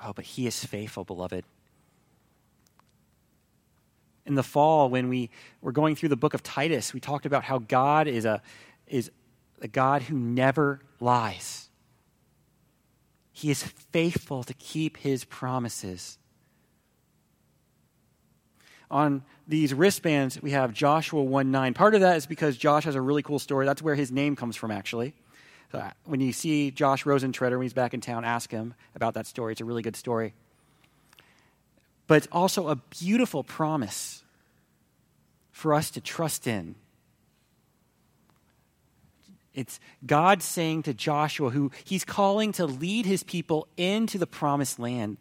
Oh, 0.04 0.14
but 0.14 0.26
he 0.26 0.48
is 0.48 0.64
faithful, 0.64 1.04
beloved. 1.04 1.46
In 4.26 4.36
the 4.36 4.44
fall, 4.44 4.90
when 4.90 5.10
we 5.10 5.30
were 5.62 5.72
going 5.72 5.96
through 5.96 6.10
the 6.10 6.16
book 6.18 6.34
of 6.34 6.44
Titus, 6.44 6.94
we 6.94 7.00
talked 7.00 7.26
about 7.26 7.44
how 7.44 7.60
God 7.60 8.08
is 8.08 8.26
a, 8.26 8.42
is 8.88 9.12
a 9.62 9.68
God 9.68 10.04
who 10.04 10.18
never 10.18 10.80
lies. 11.00 11.70
He 13.32 13.50
is 13.50 13.64
faithful 13.64 14.44
to 14.44 14.54
keep 14.54 14.98
his 14.98 15.26
promises 15.26 16.18
on 18.94 19.24
these 19.48 19.74
wristbands, 19.74 20.42
we 20.42 20.52
have 20.52 20.72
Joshua 20.72 21.22
1 21.22 21.52
9. 21.52 21.74
Part 21.74 21.96
of 21.96 22.02
that 22.02 22.16
is 22.18 22.26
because 22.26 22.56
Josh 22.56 22.86
has 22.86 22.96
a 22.96 23.02
really 23.02 23.24
cool 23.24 23.40
story. 23.40 23.66
That's 23.66 23.82
where 23.82 23.96
his 23.96 24.12
name 24.12 24.36
comes 24.36 24.56
from, 24.56 24.72
actually. 24.72 25.14
So 25.72 25.80
uh, 25.80 25.90
when 26.06 26.22
you 26.22 26.32
see 26.32 26.70
Josh 26.70 27.04
Rosentreader 27.04 27.54
when 27.54 27.64
he's 27.64 27.74
back 27.74 27.96
in 27.96 28.02
town, 28.02 28.24
ask 28.24 28.52
him 28.52 28.76
about 28.96 29.16
that 29.16 29.26
story. 29.26 29.54
It's 29.54 29.62
a 29.62 29.66
really 29.66 29.82
good 29.82 29.96
story. 29.96 30.34
But 32.06 32.18
it's 32.18 32.28
also 32.32 32.68
a 32.68 32.76
beautiful 32.76 33.44
promise 33.44 34.24
for 35.52 35.74
us 35.74 35.90
to 35.92 36.02
trust 36.02 36.46
in. 36.46 36.76
It's 39.56 39.80
God 40.06 40.44
saying 40.44 40.84
to 40.84 40.94
Joshua, 40.94 41.50
who 41.50 41.72
he's 41.84 42.06
calling 42.06 42.52
to 42.54 42.66
lead 42.66 43.06
his 43.06 43.24
people 43.24 43.68
into 43.76 44.18
the 44.20 44.28
promised 44.28 44.78
land, 44.78 45.18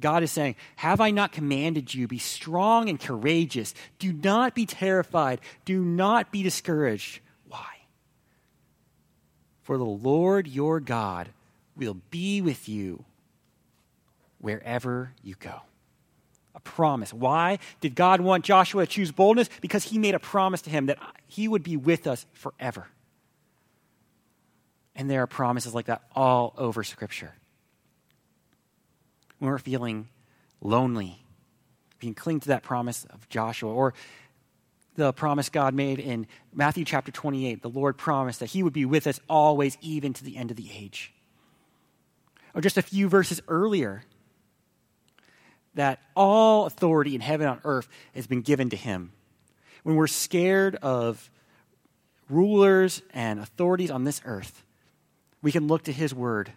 God 0.00 0.22
is 0.22 0.30
saying, 0.30 0.56
Have 0.76 1.00
I 1.00 1.10
not 1.10 1.32
commanded 1.32 1.92
you? 1.92 2.06
Be 2.06 2.18
strong 2.18 2.88
and 2.88 3.00
courageous. 3.00 3.74
Do 3.98 4.12
not 4.12 4.54
be 4.54 4.66
terrified. 4.66 5.40
Do 5.64 5.84
not 5.84 6.30
be 6.30 6.42
discouraged. 6.42 7.20
Why? 7.48 7.66
For 9.62 9.76
the 9.76 9.84
Lord 9.84 10.46
your 10.46 10.80
God 10.80 11.28
will 11.76 11.96
be 12.10 12.40
with 12.40 12.68
you 12.68 13.04
wherever 14.40 15.12
you 15.22 15.34
go. 15.38 15.60
A 16.54 16.60
promise. 16.60 17.12
Why 17.12 17.58
did 17.80 17.94
God 17.94 18.20
want 18.20 18.44
Joshua 18.44 18.86
to 18.86 18.92
choose 18.92 19.12
boldness? 19.12 19.48
Because 19.60 19.84
he 19.84 19.98
made 19.98 20.14
a 20.14 20.20
promise 20.20 20.62
to 20.62 20.70
him 20.70 20.86
that 20.86 20.98
he 21.26 21.46
would 21.48 21.62
be 21.62 21.76
with 21.76 22.06
us 22.06 22.26
forever. 22.32 22.88
And 24.94 25.08
there 25.08 25.22
are 25.22 25.28
promises 25.28 25.74
like 25.74 25.86
that 25.86 26.02
all 26.14 26.54
over 26.56 26.82
Scripture 26.82 27.32
when 29.38 29.50
we're 29.50 29.58
feeling 29.58 30.08
lonely, 30.60 31.24
We 32.00 32.06
can 32.06 32.14
cling 32.14 32.40
to 32.40 32.48
that 32.48 32.62
promise 32.62 33.04
of 33.10 33.28
Joshua 33.28 33.72
or 33.72 33.94
the 34.94 35.12
promise 35.12 35.48
God 35.48 35.74
made 35.74 36.00
in 36.00 36.26
Matthew 36.52 36.84
chapter 36.84 37.12
28. 37.12 37.62
The 37.62 37.68
Lord 37.68 37.96
promised 37.96 38.40
that 38.40 38.46
He 38.46 38.62
would 38.62 38.72
be 38.72 38.84
with 38.84 39.06
us 39.06 39.20
always, 39.28 39.78
even 39.80 40.12
to 40.14 40.24
the 40.24 40.36
end 40.36 40.50
of 40.50 40.56
the 40.56 40.70
age. 40.72 41.12
Or 42.54 42.60
just 42.60 42.76
a 42.76 42.82
few 42.82 43.08
verses 43.08 43.40
earlier, 43.46 44.02
that 45.74 46.00
all 46.16 46.66
authority 46.66 47.14
in 47.14 47.20
heaven 47.20 47.46
and 47.46 47.56
on 47.56 47.60
earth 47.64 47.88
has 48.14 48.26
been 48.26 48.42
given 48.42 48.70
to 48.70 48.76
Him. 48.76 49.12
When 49.84 49.94
we're 49.94 50.08
scared 50.08 50.74
of 50.76 51.30
rulers 52.28 53.00
and 53.14 53.38
authorities 53.38 53.90
on 53.90 54.02
this 54.02 54.20
earth, 54.24 54.64
we 55.42 55.52
can 55.52 55.68
look 55.68 55.84
to 55.84 55.92
His 55.92 56.12
Word 56.12 56.52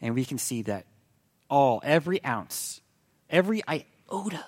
and 0.00 0.14
we 0.14 0.24
can 0.24 0.38
see 0.38 0.62
that 0.62 0.86
all, 1.50 1.80
every 1.84 2.24
ounce, 2.24 2.80
every 3.30 3.62
iota 3.68 4.44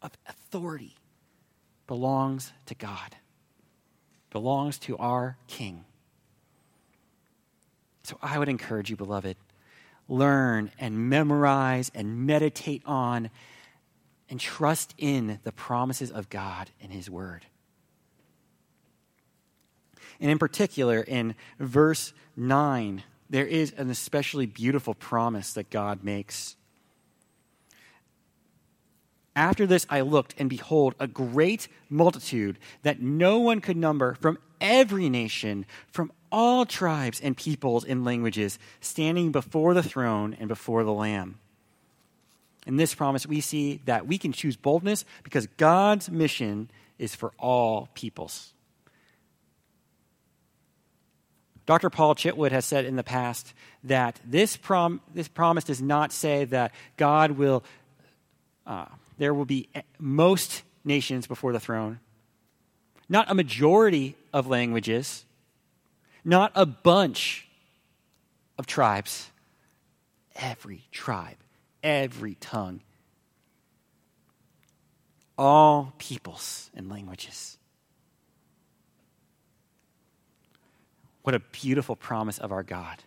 of 0.00 0.12
authority 0.26 0.96
belongs 1.86 2.52
to 2.66 2.74
God, 2.74 3.16
belongs 4.30 4.78
to 4.80 4.96
our 4.96 5.36
King. 5.46 5.84
So 8.04 8.18
I 8.20 8.38
would 8.38 8.48
encourage 8.48 8.90
you, 8.90 8.96
beloved, 8.96 9.36
learn 10.08 10.70
and 10.78 11.08
memorize 11.08 11.90
and 11.94 12.26
meditate 12.26 12.82
on 12.84 13.30
and 14.28 14.40
trust 14.40 14.94
in 14.98 15.38
the 15.44 15.52
promises 15.52 16.10
of 16.10 16.30
God 16.30 16.70
and 16.80 16.92
His 16.92 17.10
Word. 17.10 17.46
And 20.20 20.30
in 20.30 20.38
particular, 20.38 21.00
in 21.00 21.34
verse 21.58 22.12
9, 22.36 23.02
there 23.32 23.46
is 23.46 23.72
an 23.78 23.88
especially 23.88 24.44
beautiful 24.44 24.92
promise 24.92 25.54
that 25.54 25.70
God 25.70 26.04
makes. 26.04 26.54
After 29.34 29.66
this, 29.66 29.86
I 29.88 30.02
looked, 30.02 30.34
and 30.36 30.50
behold, 30.50 30.94
a 31.00 31.06
great 31.06 31.66
multitude 31.88 32.58
that 32.82 33.00
no 33.00 33.38
one 33.38 33.62
could 33.62 33.78
number 33.78 34.16
from 34.20 34.36
every 34.60 35.08
nation, 35.08 35.64
from 35.90 36.12
all 36.30 36.66
tribes 36.66 37.22
and 37.22 37.34
peoples 37.34 37.86
and 37.86 38.04
languages, 38.04 38.58
standing 38.82 39.32
before 39.32 39.72
the 39.72 39.82
throne 39.82 40.36
and 40.38 40.46
before 40.46 40.84
the 40.84 40.92
Lamb. 40.92 41.38
In 42.66 42.76
this 42.76 42.94
promise, 42.94 43.26
we 43.26 43.40
see 43.40 43.80
that 43.86 44.06
we 44.06 44.18
can 44.18 44.32
choose 44.32 44.58
boldness 44.58 45.06
because 45.24 45.46
God's 45.56 46.10
mission 46.10 46.70
is 46.98 47.14
for 47.14 47.32
all 47.38 47.88
peoples. 47.94 48.52
Dr. 51.66 51.90
Paul 51.90 52.14
Chitwood 52.14 52.50
has 52.50 52.64
said 52.64 52.84
in 52.84 52.96
the 52.96 53.04
past 53.04 53.54
that 53.84 54.20
this, 54.24 54.56
prom- 54.56 55.00
this 55.14 55.28
promise 55.28 55.64
does 55.64 55.80
not 55.80 56.12
say 56.12 56.44
that 56.46 56.72
God 56.96 57.32
will, 57.32 57.62
uh, 58.66 58.86
there 59.18 59.32
will 59.32 59.44
be 59.44 59.68
most 59.98 60.62
nations 60.84 61.26
before 61.26 61.52
the 61.52 61.60
throne, 61.60 62.00
not 63.08 63.30
a 63.30 63.34
majority 63.34 64.16
of 64.32 64.46
languages, 64.46 65.24
not 66.24 66.50
a 66.54 66.66
bunch 66.66 67.48
of 68.58 68.66
tribes, 68.66 69.30
every 70.34 70.84
tribe, 70.90 71.36
every 71.82 72.34
tongue, 72.36 72.80
all 75.38 75.94
peoples 75.98 76.70
and 76.74 76.88
languages. 76.88 77.58
What 81.22 81.34
a 81.34 81.40
beautiful 81.40 81.96
promise 81.96 82.38
of 82.38 82.52
our 82.52 82.62
God. 82.62 83.02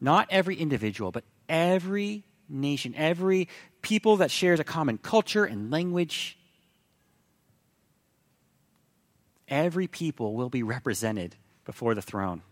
Not 0.00 0.26
every 0.30 0.56
individual, 0.56 1.12
but 1.12 1.24
every 1.48 2.24
nation, 2.48 2.94
every 2.96 3.48
people 3.82 4.18
that 4.18 4.30
shares 4.30 4.58
a 4.58 4.64
common 4.64 4.98
culture 4.98 5.44
and 5.44 5.70
language, 5.70 6.38
every 9.48 9.86
people 9.86 10.34
will 10.34 10.50
be 10.50 10.62
represented 10.62 11.36
before 11.64 11.94
the 11.94 12.02
throne. 12.02 12.42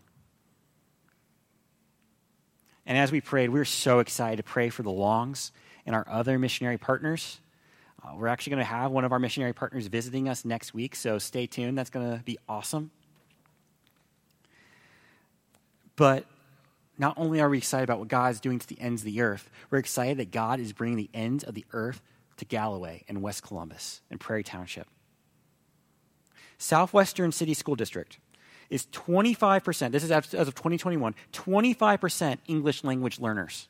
And 2.85 2.97
as 2.97 3.11
we 3.11 3.21
prayed, 3.21 3.49
we 3.49 3.59
were 3.59 3.65
so 3.65 3.99
excited 3.99 4.37
to 4.37 4.43
pray 4.43 4.69
for 4.69 4.83
the 4.83 4.91
Longs 4.91 5.51
and 5.85 5.95
our 5.95 6.05
other 6.09 6.39
missionary 6.39 6.77
partners. 6.77 7.39
Uh, 8.03 8.15
we're 8.15 8.27
actually 8.27 8.51
going 8.51 8.65
to 8.65 8.65
have 8.65 8.91
one 8.91 9.05
of 9.05 9.11
our 9.11 9.19
missionary 9.19 9.53
partners 9.53 9.87
visiting 9.87 10.27
us 10.27 10.43
next 10.45 10.73
week, 10.73 10.95
so 10.95 11.19
stay 11.19 11.45
tuned. 11.45 11.77
That's 11.77 11.89
going 11.89 12.17
to 12.17 12.23
be 12.23 12.37
awesome. 12.49 12.91
But 15.95 16.25
not 16.97 17.17
only 17.17 17.41
are 17.41 17.49
we 17.49 17.57
excited 17.57 17.83
about 17.83 17.99
what 17.99 18.07
God 18.07 18.31
is 18.31 18.39
doing 18.39 18.59
to 18.59 18.67
the 18.67 18.79
ends 18.79 19.01
of 19.01 19.05
the 19.05 19.21
earth, 19.21 19.49
we're 19.69 19.79
excited 19.79 20.17
that 20.17 20.31
God 20.31 20.59
is 20.59 20.73
bringing 20.73 20.97
the 20.97 21.09
ends 21.13 21.43
of 21.43 21.53
the 21.53 21.65
earth 21.73 22.01
to 22.37 22.45
Galloway 22.45 23.03
and 23.07 23.21
West 23.21 23.43
Columbus 23.43 24.01
and 24.09 24.19
Prairie 24.19 24.43
Township. 24.43 24.87
Southwestern 26.57 27.31
City 27.31 27.53
School 27.53 27.75
District 27.75 28.19
is 28.69 28.85
25%, 28.87 29.91
this 29.91 30.03
is 30.03 30.11
as 30.11 30.33
of 30.33 30.55
2021, 30.55 31.15
25% 31.33 32.37
English 32.47 32.83
language 32.83 33.19
learners. 33.19 33.67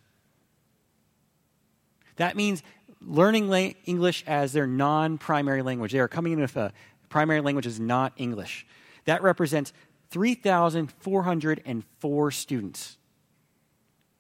That 2.17 2.35
means 2.35 2.61
learning 3.01 3.75
English 3.85 4.23
as 4.27 4.53
their 4.53 4.67
non 4.67 5.17
primary 5.17 5.61
language. 5.61 5.91
They 5.91 5.99
are 5.99 6.07
coming 6.07 6.33
in 6.33 6.39
with 6.39 6.55
a 6.55 6.71
primary 7.09 7.41
language 7.41 7.65
is 7.65 7.79
not 7.79 8.13
English. 8.17 8.65
That 9.05 9.23
represents 9.23 9.73
3,404 10.11 12.31
students 12.31 12.97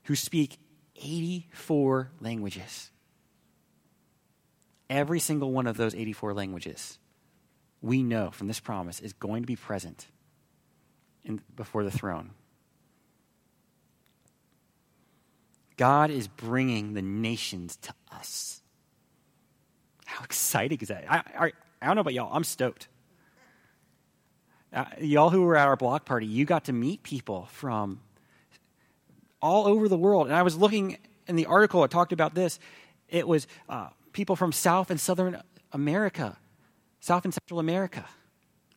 who 0.03 0.15
speak 0.15 0.57
84 0.95 2.09
languages. 2.21 2.89
Every 4.89 5.19
single 5.19 5.51
one 5.51 5.67
of 5.67 5.77
those 5.77 5.93
84 5.93 6.33
languages, 6.33 6.97
we 7.81 8.01
know 8.03 8.31
from 8.31 8.47
this 8.47 8.59
promise, 8.59 8.99
is 8.99 9.13
going 9.13 9.43
to 9.43 9.47
be 9.47 9.55
present 9.55 10.07
in, 11.23 11.39
before 11.55 11.83
the 11.83 11.91
throne. 11.91 12.31
God 15.77 16.09
is 16.11 16.27
bringing 16.27 16.93
the 16.93 17.01
nations 17.01 17.77
to 17.77 17.93
us. 18.11 18.61
How 20.05 20.23
exciting 20.23 20.77
is 20.79 20.89
that? 20.89 21.05
I, 21.09 21.23
I, 21.37 21.51
I 21.81 21.87
don't 21.87 21.95
know 21.95 22.01
about 22.01 22.13
y'all, 22.13 22.35
I'm 22.35 22.43
stoked. 22.43 22.87
Uh, 24.73 24.85
y'all 24.99 25.29
who 25.29 25.41
were 25.41 25.57
at 25.57 25.67
our 25.67 25.75
block 25.75 26.05
party, 26.05 26.25
you 26.25 26.45
got 26.45 26.65
to 26.65 26.73
meet 26.73 27.03
people 27.03 27.47
from 27.51 27.99
all 29.41 29.67
over 29.67 29.89
the 29.89 29.97
world. 29.97 30.27
And 30.27 30.35
I 30.35 30.43
was 30.43 30.55
looking 30.55 30.97
in 31.27 31.35
the 31.35 31.45
article, 31.45 31.83
it 31.83 31.91
talked 31.91 32.13
about 32.13 32.35
this. 32.35 32.59
It 33.09 33.27
was 33.27 33.47
uh, 33.67 33.89
people 34.13 34.35
from 34.35 34.51
South 34.51 34.89
and 34.89 34.99
Southern 34.99 35.41
America, 35.73 36.37
South 36.99 37.25
and 37.25 37.33
Central 37.33 37.59
America. 37.59 38.05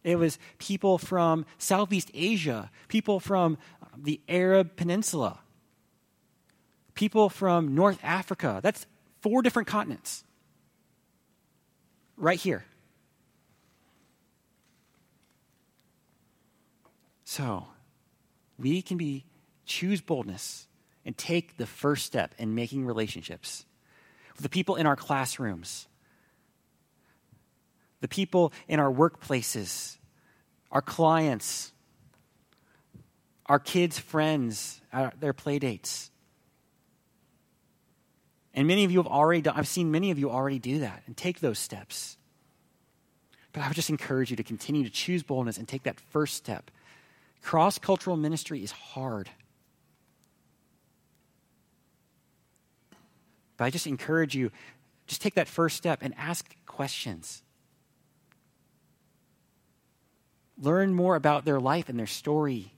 It 0.02 0.16
was 0.16 0.38
people 0.59 0.98
from 0.98 1.46
Southeast 1.59 2.11
Asia, 2.12 2.70
people 2.88 3.20
from 3.20 3.57
the 3.96 4.20
Arab 4.28 4.76
Peninsula, 4.76 5.40
people 6.94 7.28
from 7.28 7.74
North 7.74 7.98
Africa. 8.02 8.61
That's 8.62 8.87
four 9.20 9.42
different 9.42 9.68
continents 9.68 10.24
right 12.16 12.38
here. 12.38 12.64
So, 17.25 17.67
we 18.59 18.83
can 18.83 18.97
be 18.99 19.25
choose 19.65 20.01
boldness 20.01 20.69
and 21.05 21.17
take 21.17 21.57
the 21.57 21.67
first 21.67 22.07
step 22.07 22.35
in 22.39 22.55
making 22.55 22.85
relationships 22.85 23.65
with 24.35 24.43
the 24.43 24.49
people 24.49 24.77
in 24.77 24.87
our 24.87 24.97
classrooms, 24.97 25.87
the 28.01 28.09
people 28.09 28.53
in 28.69 28.81
our 28.81 28.93
workplaces, 28.93 29.97
our 30.71 30.83
clients, 30.83 31.73
our 33.47 33.59
kids' 33.59 33.99
friends, 33.99 34.81
their 35.19 35.33
play 35.33 35.59
dates. 35.59 36.11
And 38.55 38.69
many 38.69 38.85
of 38.85 38.91
you 38.91 38.99
have 38.99 39.07
already 39.07 39.43
done, 39.43 39.55
I've 39.57 39.69
seen 39.69 39.91
many 39.91 40.11
of 40.11 40.19
you 40.19 40.31
already 40.31 40.59
do 40.59 40.81
that 40.81 41.03
and 41.07 41.17
take 41.17 41.41
those 41.41 41.59
steps. 41.59 42.17
But 43.53 43.63
I 43.63 43.69
would 43.69 43.77
just 43.77 43.91
encourage 43.91 44.31
you 44.31 44.37
to 44.37 44.45
continue 44.45 44.85
to 44.85 44.91
choose 44.91 45.23
boldness 45.23 45.59
and 45.59 45.67
take 45.67 45.85
that 45.85 46.01
first 46.01 46.35
step 46.35 46.71
Cross 47.44 47.78
cultural 47.80 48.16
ministry 48.16 48.64
is 48.64 48.72
hard. 48.72 49.28
But 53.59 53.66
I 53.66 53.70
just 53.70 53.87
encourage 53.87 54.35
you, 54.35 54.50
just 55.07 55.20
take 55.20 55.35
that 55.35 55.46
first 55.46 55.76
step 55.76 55.98
and 56.00 56.14
ask 56.16 56.57
questions. 56.64 57.42
Learn 60.59 60.94
more 60.94 61.16
about 61.16 61.44
their 61.44 61.61
life 61.61 61.90
and 61.90 61.98
their 61.98 62.07
story. 62.07 62.72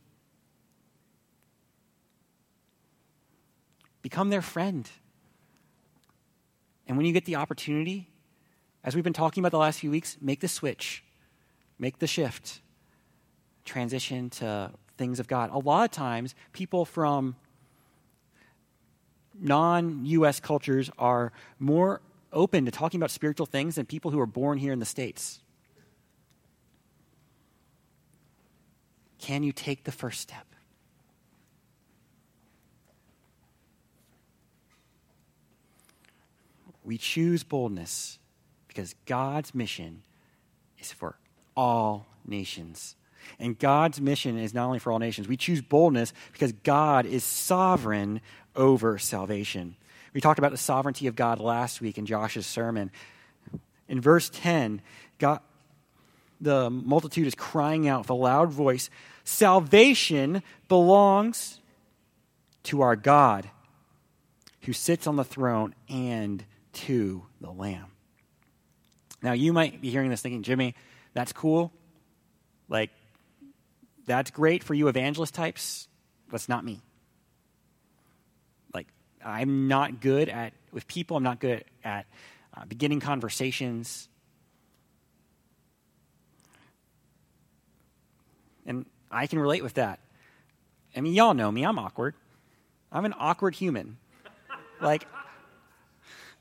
Become 4.03 4.31
their 4.31 4.43
friend. 4.43 4.91
And 6.89 6.97
when 6.97 7.07
you 7.07 7.13
get 7.13 7.25
the 7.25 7.37
opportunity, 7.37 8.11
as 8.83 8.97
we've 8.97 9.05
been 9.05 9.13
talking 9.13 9.43
about 9.43 9.53
the 9.53 9.59
last 9.59 9.79
few 9.79 9.93
weeks, 9.93 10.17
make 10.21 10.41
the 10.41 10.49
switch, 10.49 11.05
make 11.79 12.01
the 12.01 12.09
shift 12.09 12.61
transition 13.67 14.31
to 14.31 14.71
things 14.97 15.21
of 15.21 15.29
God. 15.29 15.51
A 15.53 15.59
lot 15.59 15.85
of 15.85 15.91
times, 15.91 16.35
people 16.53 16.85
from 16.85 17.37
non 19.39 20.07
US 20.07 20.41
cultures 20.41 20.91
are 20.99 21.33
more 21.59 22.01
open 22.33 22.65
to 22.65 22.71
talking 22.71 22.99
about 22.99 23.11
spiritual 23.11 23.47
things 23.47 23.75
than 23.75 23.87
people 23.87 24.11
who 24.11 24.21
are 24.21 24.27
born 24.27 24.59
here 24.59 24.73
in 24.73 24.79
the 24.79 24.87
States. 24.87 25.41
Can 29.19 29.43
you 29.43 29.53
take 29.53 29.85
the 29.85 29.93
first 29.93 30.21
step? 30.21 30.47
We 36.85 36.99
choose 36.99 37.43
boldness 37.43 38.21
because 38.69 38.95
God's 39.07 39.55
mission 39.55 40.03
is 40.79 40.93
for 40.93 41.17
all 41.57 42.07
nations. 42.25 42.95
And 43.39 43.59
God's 43.59 44.01
mission 44.01 44.39
is 44.39 44.55
not 44.55 44.67
only 44.67 44.79
for 44.79 44.93
all 44.93 44.99
nations. 44.99 45.29
We 45.29 45.37
choose 45.37 45.61
boldness 45.61 46.13
because 46.33 46.53
God 46.53 47.07
is 47.07 47.25
sovereign 47.25 48.21
over 48.55 48.99
salvation. 48.99 49.77
We 50.15 50.21
talked 50.21 50.39
about 50.39 50.51
the 50.53 50.59
sovereignty 50.59 51.07
of 51.07 51.17
God 51.17 51.41
last 51.41 51.81
week 51.81 51.99
in 51.99 52.07
Josh's 52.07 52.47
sermon. 52.47 52.91
In 53.89 54.01
verse 54.01 54.31
10, 54.33 54.81
God, 55.19 55.41
the 56.41 56.71
multitude 56.71 57.27
is 57.27 57.35
crying 57.35 57.89
out 57.89 58.01
with 58.01 58.11
a 58.11 58.15
loud 58.15 58.51
voice 58.51 58.91
Salvation 59.25 60.45
belongs 60.69 61.61
to 62.63 62.83
our 62.83 62.95
God 62.95 63.51
who 64.63 64.73
sits 64.73 65.09
on 65.09 65.17
the 65.17 65.25
throne 65.25 65.75
and 65.89 66.45
to 66.73 67.25
the 67.41 67.51
Lamb. 67.51 67.87
Now, 69.23 69.33
you 69.33 69.53
might 69.53 69.81
be 69.81 69.91
hearing 69.91 70.11
this 70.11 70.23
thinking, 70.23 70.45
Jimmy, 70.45 70.77
that's 71.13 71.33
cool. 71.33 71.73
Like, 72.69 72.91
that's 74.07 74.31
great 74.31 74.63
for 74.63 74.75
you 74.75 74.89
evangelist 74.89 75.35
types. 75.35 75.89
That's 76.31 76.49
not 76.49 76.65
me. 76.65 76.81
Like, 78.73 78.87
I'm 79.25 79.69
not 79.69 80.01
good 80.01 80.29
at, 80.29 80.53
with 80.73 80.87
people, 80.87 81.17
I'm 81.17 81.23
not 81.23 81.41
good 81.41 81.65
at 81.85 82.07
uh, 82.57 82.65
beginning 82.65 83.01
conversations. 83.01 84.09
And 88.65 88.87
I 89.11 89.27
can 89.27 89.39
relate 89.39 89.63
with 89.63 89.75
that. 89.75 90.01
I 90.97 91.01
mean, 91.01 91.13
y'all 91.13 91.35
know 91.35 91.51
me, 91.51 91.65
I'm 91.65 91.79
awkward. 91.79 92.15
I'm 92.91 93.05
an 93.05 93.15
awkward 93.19 93.55
human. 93.55 93.99
Like, 94.81 95.07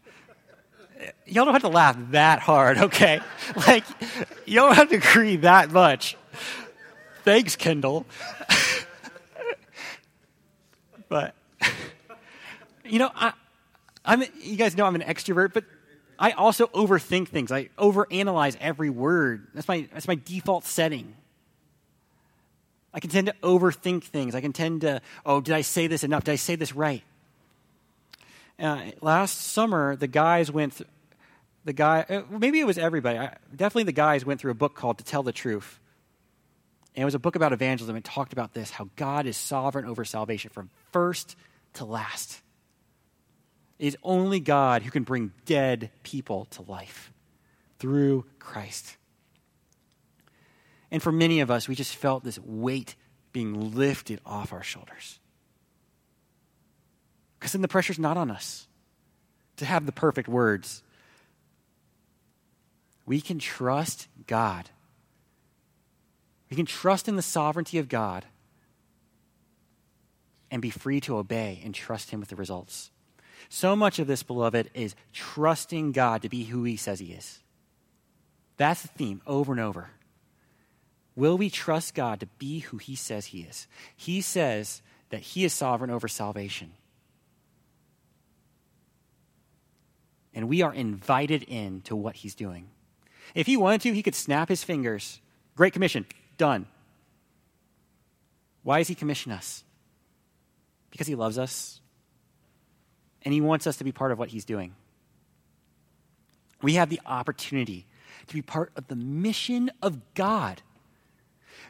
y'all 1.25 1.45
don't 1.45 1.53
have 1.53 1.63
to 1.63 1.67
laugh 1.67 1.97
that 2.11 2.39
hard, 2.39 2.77
okay? 2.77 3.19
Like, 3.55 3.83
y'all 4.45 4.67
don't 4.67 4.75
have 4.75 4.89
to 4.89 4.95
agree 4.95 5.37
that 5.37 5.71
much. 5.71 6.17
Thanks, 7.25 7.55
Kendall. 7.55 8.05
but 11.09 11.33
you 12.85 12.99
know, 12.99 13.09
I, 13.15 13.33
I'm. 14.05 14.23
You 14.41 14.55
guys 14.55 14.77
know 14.77 14.85
I'm 14.85 14.93
an 14.93 15.01
extrovert, 15.01 15.51
but 15.51 15.63
I 16.19 16.31
also 16.31 16.67
overthink 16.67 17.29
things. 17.29 17.51
I 17.51 17.69
overanalyze 17.79 18.55
every 18.61 18.91
word. 18.91 19.47
That's 19.55 19.67
my 19.67 19.89
that's 19.91 20.07
my 20.07 20.13
default 20.23 20.65
setting. 20.65 21.15
I 22.93 22.99
can 22.99 23.09
tend 23.09 23.25
to 23.25 23.33
overthink 23.41 24.03
things. 24.03 24.35
I 24.35 24.41
can 24.41 24.53
tend 24.53 24.81
to, 24.81 25.01
oh, 25.25 25.41
did 25.41 25.55
I 25.55 25.61
say 25.61 25.87
this 25.87 26.03
enough? 26.03 26.25
Did 26.25 26.31
I 26.31 26.35
say 26.35 26.55
this 26.55 26.73
right? 26.73 27.03
Uh, 28.59 28.91
last 29.01 29.41
summer, 29.41 29.95
the 29.95 30.07
guys 30.07 30.51
went. 30.51 30.77
Th- 30.77 30.89
the 31.65 31.73
guy, 31.73 32.05
uh, 32.07 32.21
maybe 32.29 32.59
it 32.59 32.67
was 32.67 32.77
everybody. 32.77 33.17
I, 33.17 33.35
definitely, 33.49 33.85
the 33.85 33.93
guys 33.93 34.23
went 34.23 34.39
through 34.39 34.51
a 34.51 34.55
book 34.55 34.75
called 34.75 34.99
"To 34.99 35.03
Tell 35.03 35.23
the 35.23 35.31
Truth." 35.31 35.79
And 36.95 37.01
it 37.01 37.05
was 37.05 37.15
a 37.15 37.19
book 37.19 37.35
about 37.35 37.51
evangelism. 37.51 37.95
It 37.97 38.05
talked 38.05 38.31
about 38.31 38.53
this 38.53 38.71
how 38.71 38.89
God 38.95 39.25
is 39.25 39.35
sovereign 39.35 39.85
over 39.85 40.05
salvation 40.05 40.49
from 40.49 40.69
first 40.91 41.35
to 41.73 41.85
last. 41.85 42.41
It 43.77 43.87
is 43.87 43.97
only 44.01 44.39
God 44.39 44.81
who 44.81 44.91
can 44.91 45.03
bring 45.03 45.33
dead 45.45 45.91
people 46.03 46.45
to 46.51 46.61
life 46.61 47.11
through 47.79 48.25
Christ. 48.39 48.95
And 50.89 51.03
for 51.03 51.11
many 51.11 51.41
of 51.41 51.51
us, 51.51 51.67
we 51.67 51.75
just 51.75 51.95
felt 51.95 52.23
this 52.23 52.39
weight 52.39 52.95
being 53.33 53.75
lifted 53.75 54.21
off 54.25 54.53
our 54.53 54.63
shoulders. 54.63 55.19
Because 57.37 57.51
then 57.51 57.61
the 57.61 57.67
pressure's 57.67 57.99
not 57.99 58.15
on 58.15 58.31
us 58.31 58.67
to 59.57 59.65
have 59.65 59.85
the 59.85 59.91
perfect 59.91 60.29
words. 60.29 60.81
We 63.05 63.19
can 63.19 63.39
trust 63.39 64.07
God 64.25 64.69
we 66.49 66.55
can 66.55 66.65
trust 66.65 67.07
in 67.07 67.15
the 67.15 67.21
sovereignty 67.21 67.77
of 67.77 67.89
God 67.89 68.25
and 70.51 70.61
be 70.61 70.69
free 70.69 71.01
to 71.01 71.17
obey 71.17 71.61
and 71.63 71.73
trust 71.73 72.11
Him 72.11 72.19
with 72.19 72.29
the 72.29 72.35
results. 72.35 72.91
So 73.49 73.75
much 73.75 73.99
of 73.99 74.07
this, 74.07 74.23
beloved, 74.23 74.69
is 74.73 74.95
trusting 75.13 75.91
God 75.91 76.21
to 76.21 76.29
be 76.29 76.45
who 76.45 76.63
He 76.63 76.77
says 76.77 76.99
He 76.99 77.11
is. 77.11 77.39
That's 78.57 78.81
the 78.81 78.87
theme 78.87 79.21
over 79.27 79.51
and 79.51 79.61
over. 79.61 79.89
Will 81.15 81.37
we 81.37 81.49
trust 81.49 81.93
God 81.93 82.19
to 82.19 82.27
be 82.37 82.59
who 82.59 82.77
He 82.77 82.95
says 82.95 83.27
He 83.27 83.41
is? 83.41 83.67
He 83.95 84.21
says 84.21 84.81
that 85.09 85.21
He 85.21 85.45
is 85.45 85.53
sovereign 85.53 85.89
over 85.91 86.07
salvation. 86.07 86.73
And 90.33 90.49
we 90.49 90.61
are 90.61 90.73
invited 90.73 91.43
in 91.43 91.81
to 91.81 91.95
what 91.95 92.17
He's 92.17 92.35
doing. 92.35 92.69
If 93.33 93.47
He 93.47 93.57
wanted 93.57 93.81
to, 93.81 93.93
He 93.93 94.03
could 94.03 94.15
snap 94.15 94.49
His 94.49 94.63
fingers. 94.63 95.21
Great 95.55 95.73
Commission, 95.73 96.05
Done. 96.37 96.67
Why 98.63 98.79
does 98.79 98.87
he 98.87 98.95
commission 98.95 99.31
us? 99.31 99.63
Because 100.89 101.07
he 101.07 101.15
loves 101.15 101.37
us 101.37 101.81
and 103.23 103.33
he 103.33 103.41
wants 103.41 103.67
us 103.67 103.77
to 103.77 103.83
be 103.83 103.91
part 103.91 104.11
of 104.11 104.19
what 104.19 104.29
he's 104.29 104.45
doing. 104.45 104.75
We 106.61 106.73
have 106.73 106.89
the 106.89 107.01
opportunity 107.05 107.85
to 108.27 108.33
be 108.33 108.41
part 108.41 108.71
of 108.75 108.87
the 108.87 108.95
mission 108.95 109.69
of 109.81 109.99
God. 110.13 110.61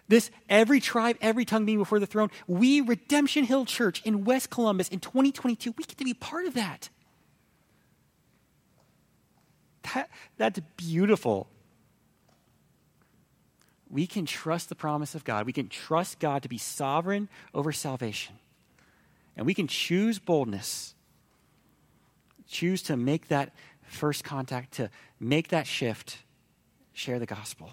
This 0.08 0.30
every 0.48 0.80
tribe, 0.80 1.18
every 1.20 1.46
tongue 1.46 1.66
being 1.66 1.80
before 1.80 2.00
the 2.00 2.06
throne, 2.06 2.30
we, 2.48 2.82
Redemption 2.82 3.44
Hill 3.46 3.66
Church 3.66 4.02
in 4.06 4.24
West 4.24 4.50
Columbus 4.50 4.88
in 4.90 5.00
2022, 5.00 5.74
we 5.78 5.84
get 5.84 5.98
to 5.98 6.06
be 6.06 6.14
part 6.14 6.46
of 6.46 6.54
that. 6.54 6.90
that 9.94 10.10
that's 10.38 10.60
beautiful 10.78 11.50
we 13.96 14.06
can 14.06 14.26
trust 14.26 14.68
the 14.68 14.76
promise 14.76 15.16
of 15.16 15.24
God. 15.24 15.46
We 15.46 15.54
can 15.54 15.70
trust 15.70 16.20
God 16.20 16.44
to 16.44 16.50
be 16.50 16.58
sovereign 16.58 17.30
over 17.54 17.72
salvation. 17.72 18.36
And 19.38 19.46
we 19.46 19.54
can 19.54 19.70
choose 19.70 20.20
boldness, 20.20 20.96
choose 22.46 22.82
to 22.84 22.98
make 22.98 23.30
that 23.30 23.54
first 23.84 24.26
contact, 24.26 24.74
to 24.74 24.90
make 25.18 25.48
that 25.48 25.66
shift, 25.66 26.18
share 26.92 27.20
the 27.20 27.26
gospel. 27.26 27.72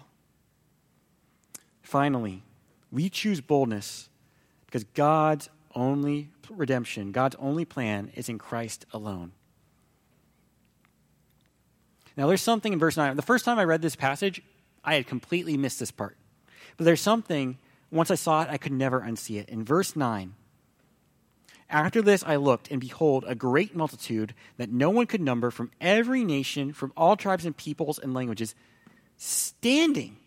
Finally, 1.81 2.41
we 2.89 3.09
choose 3.09 3.41
boldness 3.41 4.07
because 4.65 4.85
God's 4.85 5.49
only 5.75 6.29
redemption, 6.49 7.11
God's 7.11 7.35
only 7.37 7.65
plan 7.65 8.13
is 8.15 8.29
in 8.29 8.37
Christ 8.37 8.85
alone. 8.93 9.33
Now, 12.15 12.27
there's 12.27 12.41
something 12.41 12.71
in 12.71 12.79
verse 12.79 12.95
9. 12.95 13.17
The 13.17 13.21
first 13.21 13.43
time 13.43 13.59
I 13.59 13.65
read 13.65 13.81
this 13.81 13.97
passage, 13.97 14.41
I 14.83 14.95
had 14.95 15.07
completely 15.07 15.57
missed 15.57 15.79
this 15.79 15.91
part. 15.91 16.17
But 16.77 16.85
there's 16.85 17.01
something, 17.01 17.57
once 17.91 18.11
I 18.11 18.15
saw 18.15 18.43
it, 18.43 18.49
I 18.49 18.57
could 18.57 18.71
never 18.71 19.01
unsee 19.01 19.39
it. 19.39 19.49
In 19.49 19.63
verse 19.63 19.95
9, 19.95 20.33
after 21.69 22.01
this 22.01 22.23
I 22.23 22.35
looked, 22.35 22.69
and 22.69 22.79
behold, 22.79 23.25
a 23.27 23.35
great 23.35 23.75
multitude 23.75 24.33
that 24.57 24.71
no 24.71 24.89
one 24.89 25.07
could 25.07 25.21
number 25.21 25.49
from 25.49 25.71
every 25.81 26.23
nation, 26.23 26.73
from 26.73 26.93
all 26.95 27.15
tribes 27.15 27.45
and 27.45 27.55
peoples 27.55 27.97
and 27.97 28.13
languages, 28.13 28.53
standing 29.17 30.17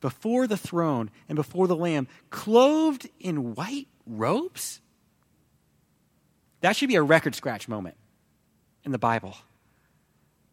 before 0.00 0.46
the 0.46 0.56
throne 0.56 1.10
and 1.28 1.36
before 1.36 1.66
the 1.66 1.76
Lamb, 1.76 2.08
clothed 2.30 3.08
in 3.18 3.54
white 3.54 3.88
robes. 4.06 4.80
That 6.60 6.76
should 6.76 6.88
be 6.88 6.96
a 6.96 7.02
record 7.02 7.34
scratch 7.34 7.68
moment 7.68 7.96
in 8.84 8.92
the 8.92 8.98
Bible. 8.98 9.36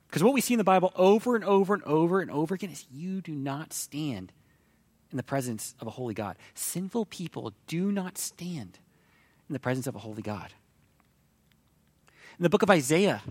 Because 0.07 0.23
what 0.23 0.33
we 0.33 0.41
see 0.41 0.53
in 0.53 0.57
the 0.57 0.63
Bible 0.63 0.91
over 0.95 1.35
and 1.35 1.43
over 1.43 1.73
and 1.73 1.83
over 1.83 2.21
and 2.21 2.31
over 2.31 2.55
again 2.55 2.69
is 2.69 2.85
you 2.91 3.21
do 3.21 3.33
not 3.33 3.73
stand 3.73 4.31
in 5.11 5.17
the 5.17 5.23
presence 5.23 5.75
of 5.79 5.87
a 5.87 5.91
holy 5.91 6.13
God. 6.13 6.37
Sinful 6.55 7.05
people 7.05 7.53
do 7.67 7.91
not 7.91 8.17
stand 8.17 8.79
in 9.49 9.53
the 9.53 9.59
presence 9.59 9.87
of 9.87 9.95
a 9.95 9.99
holy 9.99 10.21
God. 10.21 10.53
In 12.39 12.43
the 12.43 12.49
book 12.49 12.61
of 12.61 12.69
Isaiah, 12.69 13.21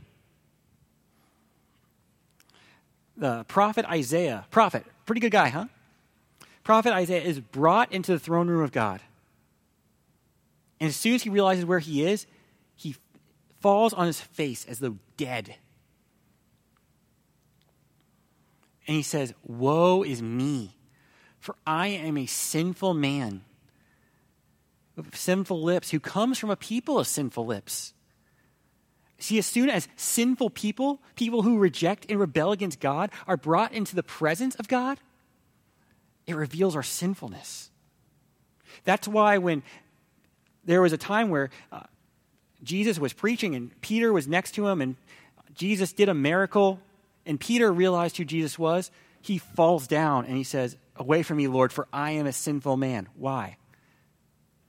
the 3.16 3.44
prophet 3.44 3.86
Isaiah, 3.86 4.44
prophet, 4.50 4.84
pretty 5.06 5.20
good 5.20 5.32
guy, 5.32 5.48
huh? 5.48 5.66
Prophet 6.64 6.92
Isaiah 6.92 7.22
is 7.22 7.40
brought 7.40 7.92
into 7.92 8.12
the 8.12 8.18
throne 8.18 8.48
room 8.48 8.62
of 8.62 8.72
God. 8.72 9.00
And 10.80 10.88
as 10.88 10.96
soon 10.96 11.14
as 11.14 11.22
he 11.22 11.30
realizes 11.30 11.64
where 11.64 11.78
he 11.78 12.04
is, 12.04 12.26
he 12.74 12.96
falls 13.60 13.94
on 13.94 14.06
his 14.06 14.20
face 14.20 14.66
as 14.68 14.80
though 14.80 14.96
dead 15.16 15.54
And 18.86 18.96
he 18.96 19.02
says, 19.02 19.34
Woe 19.44 20.02
is 20.02 20.22
me, 20.22 20.76
for 21.38 21.56
I 21.66 21.88
am 21.88 22.16
a 22.16 22.26
sinful 22.26 22.94
man. 22.94 23.42
of 24.96 25.14
sinful 25.14 25.62
lips 25.62 25.90
who 25.90 26.00
comes 26.00 26.38
from 26.38 26.50
a 26.50 26.56
people 26.56 26.98
of 26.98 27.06
sinful 27.06 27.44
lips. 27.44 27.92
See, 29.18 29.38
as 29.38 29.46
soon 29.46 29.70
as 29.70 29.88
sinful 29.96 30.50
people, 30.50 31.00
people 31.16 31.42
who 31.42 31.58
reject 31.58 32.06
and 32.08 32.20
rebel 32.20 32.52
against 32.52 32.80
God, 32.80 33.10
are 33.26 33.36
brought 33.36 33.72
into 33.72 33.94
the 33.94 34.02
presence 34.02 34.54
of 34.56 34.68
God, 34.68 34.98
it 36.26 36.36
reveals 36.36 36.76
our 36.76 36.82
sinfulness. 36.82 37.70
That's 38.84 39.08
why 39.08 39.38
when 39.38 39.62
there 40.64 40.82
was 40.82 40.92
a 40.92 40.98
time 40.98 41.30
where 41.30 41.50
uh, 41.72 41.82
Jesus 42.62 42.98
was 42.98 43.12
preaching 43.12 43.54
and 43.54 43.78
Peter 43.80 44.12
was 44.12 44.26
next 44.26 44.52
to 44.52 44.66
him 44.66 44.80
and 44.80 44.96
Jesus 45.54 45.92
did 45.92 46.08
a 46.08 46.14
miracle 46.14 46.80
and 47.26 47.40
Peter 47.40 47.72
realized 47.72 48.16
who 48.16 48.24
Jesus 48.24 48.58
was, 48.58 48.90
he 49.20 49.38
falls 49.38 49.86
down 49.86 50.24
and 50.24 50.36
he 50.36 50.44
says, 50.44 50.76
Away 50.94 51.22
from 51.22 51.36
me, 51.36 51.48
Lord, 51.48 51.72
for 51.72 51.88
I 51.92 52.12
am 52.12 52.26
a 52.26 52.32
sinful 52.32 52.76
man. 52.76 53.08
Why? 53.16 53.56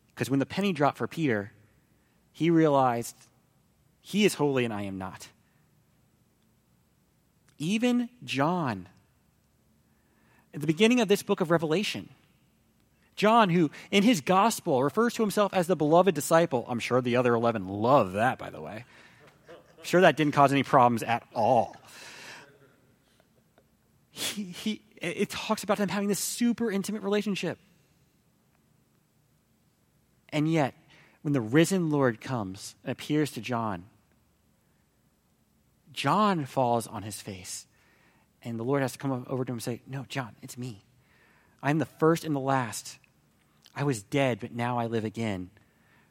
Because 0.09 0.29
when 0.29 0.39
the 0.39 0.45
penny 0.45 0.73
dropped 0.73 0.97
for 0.97 1.07
Peter, 1.07 1.51
he 2.33 2.49
realized 2.49 3.15
he 4.01 4.25
is 4.25 4.33
holy 4.33 4.65
and 4.65 4.73
I 4.73 4.81
am 4.81 4.97
not. 4.97 5.29
Even 7.59 8.09
John, 8.23 8.87
at 10.53 10.61
the 10.61 10.67
beginning 10.67 10.99
of 10.99 11.07
this 11.07 11.23
book 11.23 11.39
of 11.39 11.51
Revelation, 11.51 12.09
John, 13.15 13.49
who 13.49 13.71
in 13.89 14.03
his 14.03 14.21
gospel 14.21 14.83
refers 14.83 15.13
to 15.15 15.23
himself 15.23 15.53
as 15.53 15.67
the 15.67 15.75
beloved 15.75 16.13
disciple, 16.13 16.65
I'm 16.67 16.79
sure 16.79 17.01
the 17.01 17.15
other 17.15 17.33
11 17.33 17.67
love 17.67 18.13
that, 18.13 18.37
by 18.37 18.49
the 18.49 18.61
way. 18.61 18.85
I'm 19.49 19.83
sure 19.83 20.01
that 20.01 20.17
didn't 20.17 20.33
cause 20.33 20.51
any 20.51 20.63
problems 20.63 21.03
at 21.03 21.23
all. 21.33 21.75
He, 24.17 24.45
he, 24.45 24.82
it 24.99 25.30
talks 25.30 25.63
about 25.63 25.77
them 25.77 25.89
having 25.89 26.08
this 26.08 26.17
super 26.17 26.71
intimate 26.71 27.03
relationship. 27.03 27.60
And 30.30 30.51
yet, 30.51 30.73
when 31.21 31.34
the 31.34 31.41
risen 31.41 31.91
Lord 31.91 32.19
comes 32.19 32.73
and 32.84 32.91
appears 32.91 33.30
to 33.34 33.41
John, 33.41 33.86
John 35.93 36.45
falls 36.45 36.88
on 36.88 37.03
his 37.03 37.21
face. 37.21 37.67
And 38.41 38.60
the 38.60 38.63
Lord 38.63 38.82
has 38.82 38.93
to 38.93 38.97
come 38.97 39.23
over 39.30 39.45
to 39.45 39.51
him 39.51 39.58
and 39.58 39.63
say, 39.63 39.82
No, 39.86 40.03
John, 40.10 40.36
it's 40.41 40.58
me. 40.58 40.84
I'm 41.62 41.77
the 41.77 41.86
first 41.86 42.23
and 42.23 42.36
the 42.36 42.39
last. 42.39 42.97
I 43.75 43.84
was 43.84 44.01
dead, 44.01 44.39
but 44.39 44.51
now 44.51 44.80
I 44.80 44.88
live 44.88 45.06
again. 45.06 45.51